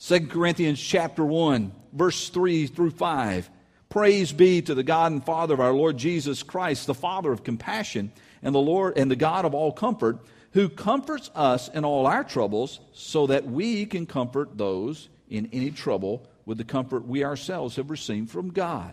2 0.00 0.26
Corinthians 0.26 0.78
chapter 0.78 1.24
1, 1.24 1.72
verse 1.94 2.28
3 2.28 2.66
through 2.66 2.90
5. 2.90 3.50
Praise 3.88 4.32
be 4.32 4.60
to 4.60 4.74
the 4.74 4.82
God 4.82 5.12
and 5.12 5.24
Father 5.24 5.54
of 5.54 5.60
our 5.60 5.72
Lord 5.72 5.96
Jesus 5.96 6.42
Christ, 6.42 6.86
the 6.86 6.92
Father 6.92 7.32
of 7.32 7.42
compassion 7.42 8.12
and 8.42 8.54
the 8.54 8.60
Lord 8.60 8.98
and 8.98 9.10
the 9.10 9.16
God 9.16 9.46
of 9.46 9.54
all 9.54 9.72
comfort, 9.72 10.18
who 10.52 10.68
comforts 10.68 11.30
us 11.34 11.68
in 11.68 11.86
all 11.86 12.06
our 12.06 12.22
troubles, 12.22 12.80
so 12.92 13.26
that 13.28 13.46
we 13.46 13.86
can 13.86 14.04
comfort 14.04 14.58
those 14.58 15.08
in 15.30 15.48
any 15.54 15.70
trouble 15.70 16.28
with 16.44 16.58
the 16.58 16.64
comfort 16.64 17.06
we 17.06 17.24
ourselves 17.24 17.76
have 17.76 17.88
received 17.88 18.28
from 18.28 18.50
God. 18.50 18.92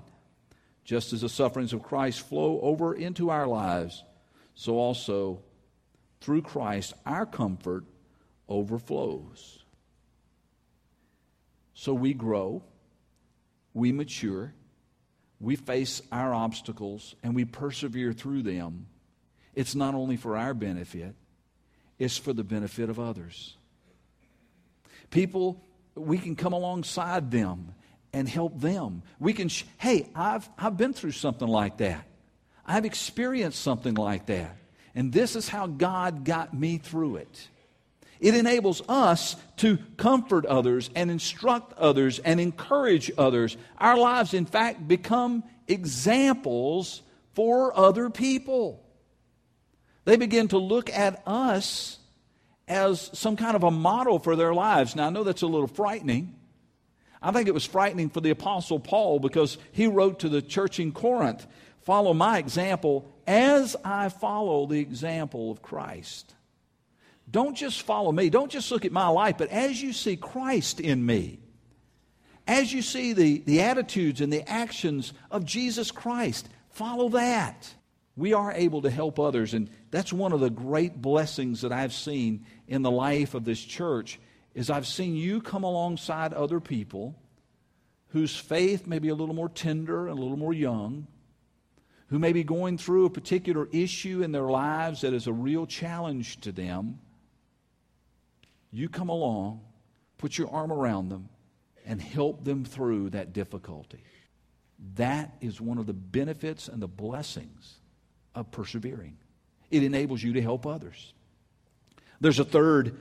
Just 0.86 1.12
as 1.12 1.22
the 1.22 1.30
sufferings 1.30 1.74
of 1.74 1.84
Christ 1.84 2.22
flow 2.22 2.62
over 2.62 2.94
into 2.94 3.32
our 3.32 3.48
lives, 3.48 4.02
so 4.56 4.78
also 4.78 5.42
through 6.22 6.44
Christ 6.44 6.94
our 7.06 7.26
comfort 7.26 7.84
overflows. 8.50 9.64
So 11.74 11.94
we 11.94 12.14
grow, 12.14 12.64
we 13.74 13.94
mature, 13.94 14.54
we 15.40 15.56
face 15.56 16.02
our 16.12 16.34
obstacles, 16.34 17.16
and 17.24 17.34
we 17.34 17.46
persevere 17.46 18.12
through 18.12 18.44
them. 18.44 18.88
It's 19.56 19.76
not 19.76 19.96
only 19.96 20.18
for 20.18 20.36
our 20.36 20.54
benefit, 20.54 21.16
it's 21.98 22.18
for 22.18 22.34
the 22.34 22.44
benefit 22.44 22.90
of 22.90 23.00
others. 23.00 23.56
People, 25.10 25.64
we 25.96 26.18
can 26.18 26.36
come 26.36 26.54
alongside 26.54 27.32
them 27.32 27.74
and 28.12 28.28
help 28.28 28.60
them. 28.60 29.04
We 29.20 29.34
can, 29.34 29.50
sh- 29.50 29.64
hey, 29.78 30.10
I've, 30.16 30.50
I've 30.58 30.78
been 30.78 30.94
through 30.94 31.12
something 31.12 31.48
like 31.48 31.78
that. 31.78 32.06
I've 32.66 32.86
experienced 32.86 33.62
something 33.62 33.96
like 33.96 34.28
that. 34.28 34.56
And 34.96 35.12
this 35.14 35.36
is 35.36 35.48
how 35.48 35.68
God 35.68 36.26
got 36.26 36.54
me 36.54 36.78
through 36.78 37.18
it. 37.18 37.48
It 38.20 38.36
enables 38.36 38.82
us 38.90 39.36
to 39.58 39.78
comfort 39.98 40.46
others 40.46 40.90
and 40.96 41.10
instruct 41.10 41.74
others 41.78 42.20
and 42.20 42.40
encourage 42.40 43.12
others. 43.18 43.56
Our 43.78 43.98
lives, 43.98 44.34
in 44.34 44.46
fact, 44.46 44.88
become 44.88 45.44
examples 45.68 47.02
for 47.34 47.76
other 47.78 48.10
people. 48.10 48.84
They 50.04 50.18
begin 50.18 50.50
to 50.50 50.58
look 50.58 50.90
at 50.90 51.24
us 51.26 52.00
as 52.68 53.10
some 53.14 53.38
kind 53.38 53.56
of 53.56 53.64
a 53.64 53.72
model 53.72 54.20
for 54.20 54.36
their 54.36 54.54
lives. 54.54 54.96
Now, 54.96 55.08
I 55.08 55.10
know 55.10 55.24
that's 55.24 55.42
a 55.42 55.48
little 55.48 55.68
frightening. 55.68 56.36
I 57.22 57.32
think 57.32 57.48
it 57.48 57.54
was 57.54 57.66
frightening 57.66 58.10
for 58.10 58.22
the 58.22 58.30
Apostle 58.30 58.80
Paul 58.80 59.20
because 59.20 59.58
he 59.72 59.88
wrote 59.88 60.20
to 60.20 60.30
the 60.30 60.42
church 60.42 60.80
in 60.80 60.92
Corinth 60.92 61.46
Follow 61.82 62.14
my 62.14 62.38
example 62.38 63.12
as 63.26 63.76
I 63.84 64.10
follow 64.10 64.68
the 64.68 64.80
example 64.80 65.50
of 65.50 65.62
Christ. 65.62 66.36
Don't 67.30 67.56
just 67.56 67.82
follow 67.84 68.12
me. 68.12 68.30
Don't 68.30 68.52
just 68.52 68.72
look 68.72 68.86
at 68.86 68.92
my 68.92 69.08
life, 69.08 69.38
but 69.38 69.50
as 69.50 69.82
you 69.82 69.94
see 69.94 70.16
Christ 70.16 70.80
in 70.80 71.06
me, 71.06 71.40
as 72.48 72.74
you 72.74 72.82
see 72.82 73.14
the, 73.14 73.40
the 73.46 73.62
attitudes 73.62 74.22
and 74.22 74.34
the 74.34 74.50
actions 74.50 75.14
of 75.30 75.46
Jesus 75.46 75.92
Christ, 75.92 76.50
follow 76.70 77.10
that. 77.10 77.72
We 78.16 78.34
are 78.34 78.52
able 78.52 78.82
to 78.82 78.90
help 78.90 79.20
others, 79.20 79.54
and 79.54 79.70
that's 79.92 80.12
one 80.12 80.34
of 80.34 80.40
the 80.40 80.50
great 80.50 81.02
blessings 81.02 81.62
that 81.62 81.72
I've 81.72 81.94
seen 81.94 82.46
in 82.68 82.82
the 82.82 82.92
life 82.92 83.34
of 83.34 83.46
this 83.46 83.64
church 83.64 84.20
is 84.56 84.70
I've 84.70 84.88
seen 84.88 85.16
you 85.16 85.42
come 85.42 85.64
alongside 85.64 86.34
other 86.34 86.60
people 86.60 87.16
whose 88.10 88.36
faith 88.36 88.88
may 88.88 89.00
be 89.00 89.10
a 89.10 89.16
little 89.16 89.36
more 89.36 89.50
tender 89.50 90.08
and 90.08 90.18
a 90.18 90.22
little 90.22 90.38
more 90.38 90.54
young, 90.54 91.08
who 92.08 92.18
may 92.18 92.34
be 92.34 92.44
going 92.44 92.78
through 92.78 93.06
a 93.06 93.10
particular 93.10 93.70
issue 93.72 94.24
in 94.24 94.32
their 94.32 94.50
lives 94.50 95.02
that 95.02 95.14
is 95.14 95.28
a 95.28 95.34
real 95.34 95.68
challenge 95.68 96.42
to 96.42 96.52
them. 96.52 97.00
You 98.72 98.90
come 98.90 99.10
along, 99.10 99.62
put 100.18 100.38
your 100.38 100.50
arm 100.50 100.72
around 100.72 101.10
them, 101.10 101.30
and 101.86 102.02
help 102.02 102.44
them 102.44 102.66
through 102.66 103.12
that 103.12 103.34
difficulty. 103.34 104.04
That 104.96 105.36
is 105.42 105.60
one 105.60 105.78
of 105.78 105.88
the 105.88 105.94
benefits 105.94 106.68
and 106.68 106.82
the 106.82 106.88
blessings 106.88 107.76
of 108.36 108.52
persevering. 108.52 109.18
It 109.72 109.84
enables 109.84 110.24
you 110.24 110.34
to 110.34 110.42
help 110.42 110.66
others. 110.66 111.14
There's 112.22 112.40
a 112.40 112.46
third 112.46 112.98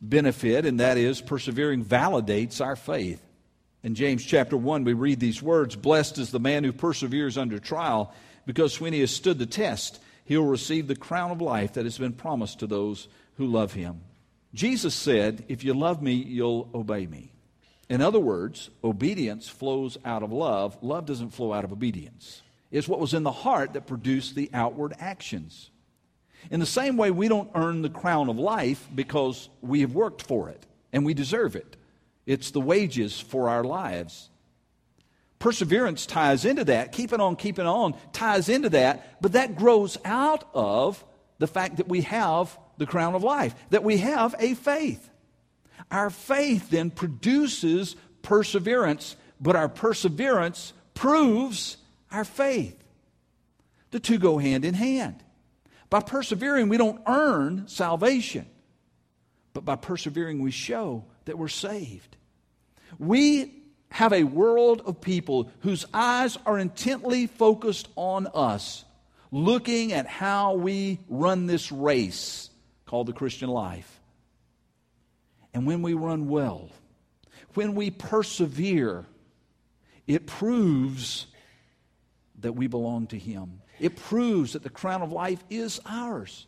benefit, 0.00 0.66
and 0.66 0.80
that 0.80 0.96
is 0.96 1.20
persevering 1.20 1.84
validates 1.84 2.64
our 2.64 2.76
faith. 2.76 3.22
In 3.82 3.94
James 3.94 4.24
chapter 4.24 4.56
1, 4.56 4.84
we 4.84 4.92
read 4.92 5.20
these 5.20 5.42
words 5.42 5.76
Blessed 5.76 6.18
is 6.18 6.30
the 6.30 6.40
man 6.40 6.64
who 6.64 6.72
perseveres 6.72 7.36
under 7.36 7.58
trial, 7.58 8.12
because 8.46 8.80
when 8.80 8.92
he 8.92 9.00
has 9.00 9.10
stood 9.10 9.38
the 9.38 9.46
test, 9.46 10.00
he 10.24 10.36
will 10.36 10.46
receive 10.46 10.86
the 10.86 10.96
crown 10.96 11.30
of 11.30 11.40
life 11.40 11.74
that 11.74 11.84
has 11.84 11.98
been 11.98 12.12
promised 12.12 12.60
to 12.60 12.66
those 12.66 13.08
who 13.34 13.46
love 13.46 13.72
him. 13.72 14.00
Jesus 14.54 14.94
said, 14.94 15.44
If 15.48 15.64
you 15.64 15.74
love 15.74 16.02
me, 16.02 16.14
you'll 16.14 16.68
obey 16.74 17.06
me. 17.06 17.32
In 17.88 18.00
other 18.00 18.20
words, 18.20 18.70
obedience 18.82 19.48
flows 19.48 19.98
out 20.04 20.22
of 20.22 20.32
love. 20.32 20.78
Love 20.82 21.06
doesn't 21.06 21.30
flow 21.30 21.52
out 21.52 21.64
of 21.64 21.72
obedience. 21.72 22.42
It's 22.70 22.88
what 22.88 23.00
was 23.00 23.12
in 23.14 23.22
the 23.22 23.32
heart 23.32 23.74
that 23.74 23.86
produced 23.86 24.34
the 24.34 24.50
outward 24.54 24.94
actions. 24.98 25.70
In 26.50 26.58
the 26.58 26.66
same 26.66 26.96
way, 26.96 27.10
we 27.10 27.28
don't 27.28 27.50
earn 27.54 27.82
the 27.82 27.90
crown 27.90 28.28
of 28.28 28.38
life 28.38 28.88
because 28.94 29.48
we 29.60 29.82
have 29.82 29.94
worked 29.94 30.22
for 30.22 30.48
it 30.48 30.66
and 30.92 31.04
we 31.04 31.14
deserve 31.14 31.54
it. 31.54 31.76
It's 32.26 32.50
the 32.50 32.60
wages 32.60 33.20
for 33.20 33.48
our 33.48 33.64
lives. 33.64 34.30
Perseverance 35.38 36.06
ties 36.06 36.44
into 36.44 36.64
that. 36.64 36.92
Keeping 36.92 37.20
on, 37.20 37.36
keeping 37.36 37.66
on 37.66 37.94
ties 38.12 38.48
into 38.48 38.70
that, 38.70 39.20
but 39.20 39.32
that 39.32 39.56
grows 39.56 39.98
out 40.04 40.48
of 40.54 41.04
the 41.42 41.48
fact 41.48 41.78
that 41.78 41.88
we 41.88 42.02
have 42.02 42.56
the 42.78 42.86
crown 42.86 43.16
of 43.16 43.24
life, 43.24 43.52
that 43.70 43.82
we 43.82 43.98
have 43.98 44.34
a 44.38 44.54
faith. 44.54 45.10
Our 45.90 46.08
faith 46.08 46.70
then 46.70 46.90
produces 46.90 47.96
perseverance, 48.22 49.16
but 49.40 49.56
our 49.56 49.68
perseverance 49.68 50.72
proves 50.94 51.78
our 52.12 52.24
faith. 52.24 52.78
The 53.90 53.98
two 53.98 54.18
go 54.18 54.38
hand 54.38 54.64
in 54.64 54.74
hand. 54.74 55.16
By 55.90 56.00
persevering, 56.00 56.68
we 56.68 56.76
don't 56.76 57.02
earn 57.08 57.66
salvation, 57.66 58.46
but 59.52 59.64
by 59.64 59.74
persevering, 59.74 60.40
we 60.40 60.52
show 60.52 61.04
that 61.24 61.36
we're 61.36 61.48
saved. 61.48 62.16
We 63.00 63.52
have 63.90 64.12
a 64.12 64.22
world 64.22 64.80
of 64.86 65.00
people 65.00 65.50
whose 65.60 65.86
eyes 65.92 66.38
are 66.46 66.58
intently 66.58 67.26
focused 67.26 67.88
on 67.96 68.28
us, 68.32 68.84
looking 69.32 69.92
at 69.92 70.06
how 70.06 70.54
we 70.54 71.00
run 71.08 71.46
this 71.46 71.72
race 71.72 72.50
called 72.86 73.08
the 73.08 73.12
Christian 73.12 73.48
life. 73.48 74.00
And 75.54 75.66
when 75.66 75.82
we 75.82 75.94
run 75.94 76.28
well, 76.28 76.70
when 77.54 77.74
we 77.74 77.90
persevere, 77.90 79.06
it 80.06 80.26
proves 80.26 81.26
that 82.40 82.52
we 82.52 82.66
belong 82.66 83.06
to 83.08 83.18
Him. 83.18 83.62
It 83.80 83.96
proves 83.96 84.52
that 84.52 84.62
the 84.62 84.70
crown 84.70 85.02
of 85.02 85.12
life 85.12 85.42
is 85.50 85.80
ours. 85.86 86.46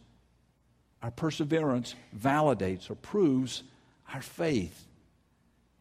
Our 1.02 1.10
perseverance 1.10 1.94
validates 2.16 2.90
or 2.90 2.94
proves 2.94 3.62
our 4.12 4.22
faith. 4.22 4.86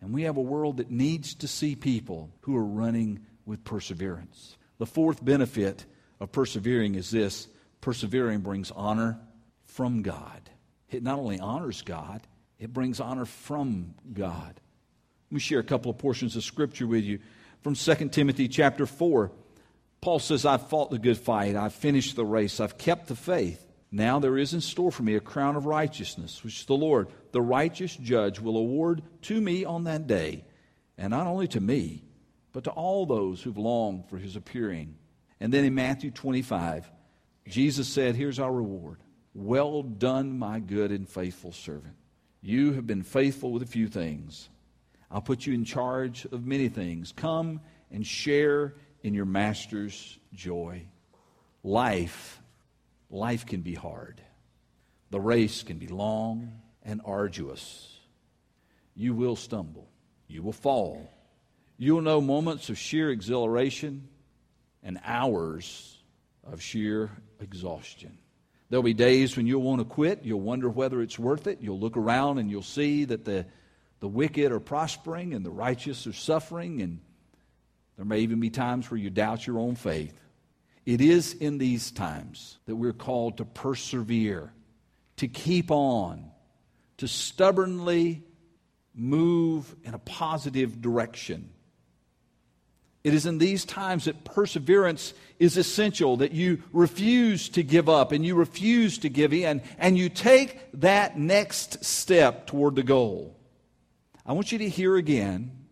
And 0.01 0.13
we 0.13 0.23
have 0.23 0.37
a 0.37 0.41
world 0.41 0.77
that 0.77 0.91
needs 0.91 1.33
to 1.35 1.47
see 1.47 1.75
people 1.75 2.29
who 2.41 2.55
are 2.57 2.65
running 2.65 3.25
with 3.45 3.63
perseverance. 3.63 4.57
The 4.77 4.85
fourth 4.85 5.23
benefit 5.23 5.85
of 6.19 6.31
persevering 6.31 6.95
is 6.95 7.11
this 7.11 7.47
persevering 7.81 8.39
brings 8.39 8.71
honor 8.71 9.19
from 9.65 10.01
God. 10.01 10.49
It 10.89 11.03
not 11.03 11.19
only 11.19 11.39
honors 11.39 11.81
God, 11.81 12.21
it 12.59 12.71
brings 12.71 12.99
honor 12.99 13.25
from 13.25 13.95
God. 14.13 14.59
Let 15.29 15.35
me 15.35 15.39
share 15.39 15.59
a 15.59 15.63
couple 15.63 15.91
of 15.91 15.97
portions 15.97 16.35
of 16.35 16.43
scripture 16.43 16.87
with 16.87 17.03
you 17.03 17.19
from 17.61 17.75
2 17.75 18.09
Timothy 18.09 18.47
chapter 18.47 18.85
4. 18.85 19.31
Paul 20.01 20.19
says, 20.19 20.45
I've 20.45 20.69
fought 20.69 20.91
the 20.91 20.99
good 20.99 21.17
fight, 21.17 21.55
I've 21.55 21.73
finished 21.73 22.15
the 22.15 22.25
race, 22.25 22.59
I've 22.59 22.77
kept 22.77 23.07
the 23.07 23.15
faith. 23.15 23.65
Now 23.91 24.19
there 24.19 24.37
is 24.37 24.53
in 24.53 24.61
store 24.61 24.91
for 24.91 25.03
me 25.03 25.15
a 25.15 25.19
crown 25.19 25.55
of 25.55 25.65
righteousness, 25.65 26.43
which 26.43 26.65
the 26.65 26.75
Lord, 26.75 27.07
the 27.31 27.41
righteous 27.41 27.95
judge, 27.95 28.39
will 28.39 28.57
award 28.57 29.01
to 29.23 29.39
me 29.39 29.65
on 29.65 29.85
that 29.85 30.07
day, 30.07 30.45
and 30.97 31.11
not 31.11 31.27
only 31.27 31.47
to 31.49 31.61
me, 31.61 32.03
but 32.51 32.63
to 32.65 32.71
all 32.71 33.05
those 33.05 33.41
who've 33.41 33.57
longed 33.57 34.09
for 34.09 34.17
his 34.17 34.35
appearing. 34.35 34.95
And 35.43 35.51
then 35.51 35.65
in 35.65 35.75
Matthew 35.75 36.09
25, 36.09 36.89
Jesus 37.49 37.89
said, 37.89 38.15
Here's 38.15 38.39
our 38.39 38.51
reward. 38.51 39.01
Well 39.33 39.83
done, 39.83 40.39
my 40.39 40.61
good 40.61 40.89
and 40.89 41.07
faithful 41.07 41.51
servant. 41.51 41.95
You 42.41 42.71
have 42.71 42.87
been 42.87 43.03
faithful 43.03 43.51
with 43.51 43.61
a 43.61 43.65
few 43.65 43.89
things. 43.89 44.47
I'll 45.11 45.19
put 45.19 45.45
you 45.45 45.53
in 45.53 45.65
charge 45.65 46.23
of 46.31 46.45
many 46.45 46.69
things. 46.69 47.11
Come 47.11 47.59
and 47.91 48.07
share 48.07 48.75
in 49.03 49.13
your 49.13 49.25
master's 49.25 50.17
joy. 50.33 50.85
Life, 51.61 52.41
life 53.09 53.45
can 53.45 53.59
be 53.59 53.73
hard. 53.73 54.21
The 55.09 55.19
race 55.19 55.61
can 55.61 55.77
be 55.77 55.87
long 55.87 56.53
and 56.83 57.01
arduous. 57.03 57.93
You 58.95 59.13
will 59.13 59.35
stumble. 59.35 59.89
You 60.25 60.41
will 60.41 60.53
fall. 60.53 61.11
You 61.77 61.95
will 61.95 62.01
know 62.01 62.21
moments 62.21 62.69
of 62.69 62.77
sheer 62.77 63.09
exhilaration 63.09 64.07
and 64.83 64.99
hours 65.03 65.97
of 66.43 66.61
sheer 66.61 67.09
exhaustion. 67.39 68.17
There'll 68.69 68.83
be 68.83 68.93
days 68.93 69.37
when 69.37 69.45
you'll 69.47 69.61
want 69.61 69.79
to 69.79 69.85
quit. 69.85 70.21
You'll 70.23 70.39
wonder 70.39 70.69
whether 70.69 71.01
it's 71.01 71.19
worth 71.19 71.47
it. 71.47 71.59
You'll 71.61 71.79
look 71.79 71.95
around 71.95 72.39
and 72.39 72.49
you'll 72.49 72.63
see 72.63 73.05
that 73.05 73.23
the, 73.23 73.45
the 73.99 74.07
wicked 74.07 74.51
are 74.51 74.59
prospering 74.59 75.33
and 75.33 75.45
the 75.45 75.51
righteous 75.51 76.07
are 76.07 76.13
suffering 76.13 76.81
and 76.81 76.99
there 77.97 78.05
may 78.05 78.19
even 78.19 78.39
be 78.39 78.49
times 78.49 78.89
where 78.89 78.97
you 78.97 79.09
doubt 79.09 79.45
your 79.45 79.59
own 79.59 79.75
faith. 79.75 80.19
It 80.85 80.99
is 80.99 81.33
in 81.33 81.57
these 81.57 81.91
times 81.91 82.57
that 82.65 82.75
we're 82.75 82.93
called 82.93 83.37
to 83.37 83.45
persevere, 83.45 84.51
to 85.17 85.27
keep 85.27 85.71
on, 85.71 86.31
to 86.97 87.07
stubbornly 87.07 88.23
move 88.93 89.75
in 89.83 89.93
a 89.93 89.99
positive 89.99 90.81
direction. 90.81 91.52
It 93.03 93.13
is 93.13 93.25
in 93.25 93.37
these 93.37 93.65
times 93.65 94.05
that 94.05 94.23
perseverance 94.23 95.13
is 95.39 95.57
essential, 95.57 96.17
that 96.17 96.31
you 96.31 96.63
refuse 96.71 97.49
to 97.49 97.63
give 97.63 97.89
up 97.89 98.11
and 98.11 98.25
you 98.25 98.35
refuse 98.35 98.99
to 98.99 99.09
give 99.09 99.33
in, 99.33 99.61
and 99.77 99.97
you 99.97 100.09
take 100.09 100.59
that 100.75 101.17
next 101.17 101.83
step 101.83 102.47
toward 102.47 102.75
the 102.75 102.83
goal. 102.83 103.37
I 104.25 104.33
want 104.33 104.53
you 104.53 104.59
to 104.59 104.69
hear 104.69 104.95
again 104.95 105.63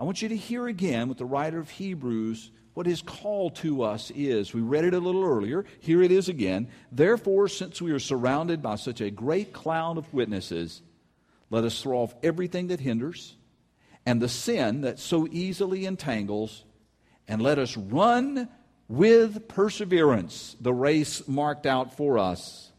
I 0.00 0.04
want 0.04 0.22
you 0.22 0.30
to 0.30 0.36
hear 0.36 0.66
again 0.66 1.08
what 1.08 1.18
the 1.18 1.26
writer 1.26 1.58
of 1.58 1.68
Hebrews, 1.68 2.50
what 2.72 2.86
his 2.86 3.02
call 3.02 3.50
to 3.50 3.82
us 3.82 4.10
is. 4.14 4.54
We 4.54 4.62
read 4.62 4.86
it 4.86 4.94
a 4.94 4.98
little 4.98 5.22
earlier. 5.22 5.66
Here 5.78 6.02
it 6.02 6.10
is 6.10 6.30
again. 6.30 6.68
Therefore, 6.90 7.48
since 7.48 7.82
we 7.82 7.92
are 7.92 7.98
surrounded 7.98 8.62
by 8.62 8.76
such 8.76 9.02
a 9.02 9.10
great 9.10 9.52
cloud 9.52 9.98
of 9.98 10.12
witnesses, 10.14 10.80
let 11.50 11.64
us 11.64 11.82
throw 11.82 11.98
off 11.98 12.14
everything 12.22 12.68
that 12.68 12.80
hinders 12.80 13.36
and 14.10 14.20
the 14.20 14.28
sin 14.28 14.80
that 14.80 14.98
so 14.98 15.28
easily 15.30 15.86
entangles, 15.86 16.64
and 17.28 17.40
let 17.40 17.60
us 17.60 17.76
run 17.76 18.48
with 18.88 19.46
perseverance 19.46 20.56
the 20.60 20.74
race 20.74 21.28
marked 21.28 21.64
out 21.64 21.96
for 21.96 22.18
us. 22.18 22.72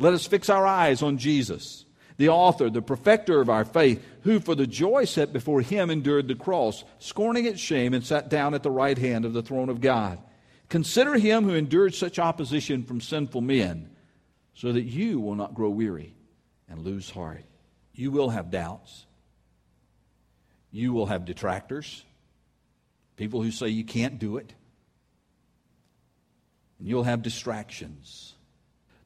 Let 0.00 0.12
us 0.12 0.26
fix 0.26 0.50
our 0.50 0.66
eyes 0.66 1.02
on 1.02 1.18
Jesus 1.18 1.84
the 2.16 2.30
author, 2.30 2.68
the 2.68 2.82
perfecter 2.82 3.40
of 3.40 3.48
our 3.48 3.64
faith, 3.64 4.04
who 4.22 4.40
for 4.40 4.56
the 4.56 4.66
joy 4.66 5.04
set 5.04 5.32
before 5.32 5.60
him 5.60 5.88
endured 5.88 6.26
the 6.26 6.34
cross, 6.34 6.82
scorning 6.98 7.44
its 7.44 7.60
shame, 7.60 7.94
and 7.94 8.04
sat 8.04 8.28
down 8.28 8.54
at 8.54 8.64
the 8.64 8.70
right 8.72 8.98
hand 8.98 9.24
of 9.24 9.34
the 9.34 9.42
throne 9.42 9.68
of 9.68 9.80
God. 9.80 10.18
Consider 10.68 11.14
him 11.14 11.44
who 11.44 11.54
endured 11.54 11.94
such 11.94 12.18
opposition 12.18 12.82
from 12.82 13.00
sinful 13.00 13.40
men, 13.40 13.88
so 14.54 14.72
that 14.72 14.82
you 14.82 15.20
will 15.20 15.36
not 15.36 15.54
grow 15.54 15.70
weary 15.70 16.14
and 16.68 16.82
lose 16.82 17.08
heart. 17.10 17.44
You 17.92 18.10
will 18.10 18.30
have 18.30 18.50
doubts. 18.50 19.06
You 20.74 20.92
will 20.92 21.06
have 21.06 21.24
detractors, 21.24 22.02
people 23.14 23.40
who 23.40 23.52
say 23.52 23.68
you 23.68 23.84
can't 23.84 24.18
do 24.18 24.38
it. 24.38 24.52
And 26.80 26.88
you'll 26.88 27.04
have 27.04 27.22
distractions. 27.22 28.34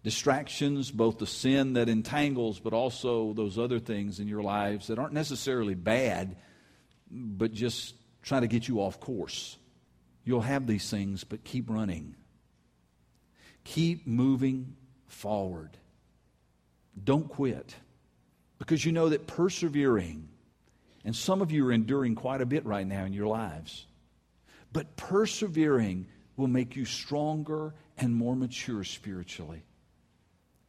Distractions, 0.03 0.91
both 0.91 1.19
the 1.19 1.27
sin 1.27 1.75
that 1.75 1.91
entangles, 1.91 2.59
but 2.59 2.73
also 2.73 3.35
those 3.35 3.59
other 3.59 3.79
things 3.79 4.19
in 4.19 4.29
your 4.29 4.43
lives 4.43 4.87
that 4.87 4.99
aren't 4.99 5.13
necessarily 5.13 5.75
bad, 5.75 6.37
but 7.11 7.53
just 7.53 7.95
trying 8.23 8.41
to 8.41 8.49
get 8.49 8.67
you 8.67 8.79
off 8.79 8.99
course. 8.99 9.59
You'll 10.25 10.41
have 10.41 10.67
these 10.67 10.89
things, 10.89 11.23
but 11.23 11.45
keep 11.45 11.69
running. 11.69 12.15
Keep 13.65 14.07
moving 14.07 14.75
forward. 15.07 15.77
Don't 17.05 17.29
quit 17.29 17.75
because 18.59 18.87
you 18.87 18.93
know 18.93 19.11
that 19.11 19.27
persevering, 19.27 20.31
and 21.09 21.17
some 21.17 21.41
of 21.41 21.51
you 21.51 21.67
are 21.67 21.73
enduring 21.73 22.15
quite 22.15 22.43
a 22.43 22.45
bit 22.45 22.67
right 22.67 22.87
now 22.87 23.07
in 23.07 23.15
your 23.15 23.29
lives, 23.29 23.87
but 24.75 24.95
persevering 24.95 26.07
will 26.37 26.49
make 26.49 26.77
you 26.77 26.85
stronger 26.85 27.75
and 27.97 28.15
more 28.15 28.37
mature 28.37 28.85
spiritually. 28.85 29.63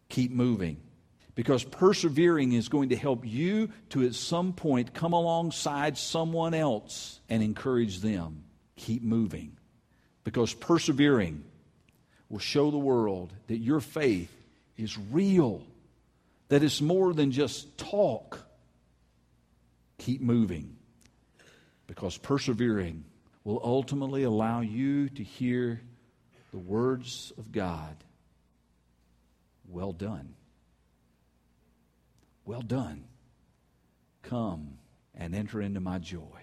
Keep 0.08 0.32
moving 0.32 0.78
because 1.36 1.65
persevering 1.65 2.54
is 2.54 2.69
going 2.69 2.88
to 2.88 2.95
help 2.95 3.28
you 3.28 3.69
to 3.89 4.06
at 4.06 4.15
some 4.15 4.54
point 4.54 4.93
come 4.93 5.12
alongside 5.12 5.97
someone 5.97 6.54
else 6.54 7.19
and 7.28 7.43
encourage 7.43 7.99
them. 7.99 8.45
Keep 8.78 9.04
moving 9.04 9.58
because 10.23 10.54
persevering 10.54 11.43
will 12.30 12.39
show 12.39 12.71
the 12.71 12.78
world 12.78 13.34
that 13.47 13.58
your 13.58 13.82
faith 13.82 14.34
is 14.78 14.97
real, 14.97 15.67
that 16.47 16.63
it's 16.63 16.80
more 16.80 17.13
than 17.13 17.34
just 17.34 17.78
talk. 17.78 18.48
Keep 20.10 20.22
moving 20.22 20.76
because 21.86 22.17
persevering 22.17 23.06
will 23.43 23.62
ultimately 23.63 24.24
allow 24.24 24.62
you 24.62 25.08
to 25.08 25.24
hear 25.24 25.82
the 26.52 26.58
words 26.58 27.32
of 27.38 27.52
God. 27.52 27.95
Well 29.67 29.91
done. 29.91 30.34
Well 32.43 32.63
done. 32.63 33.04
Come 34.24 34.80
and 35.13 35.36
enter 35.36 35.62
into 35.62 35.80
my 35.80 36.00
joy. 36.00 36.38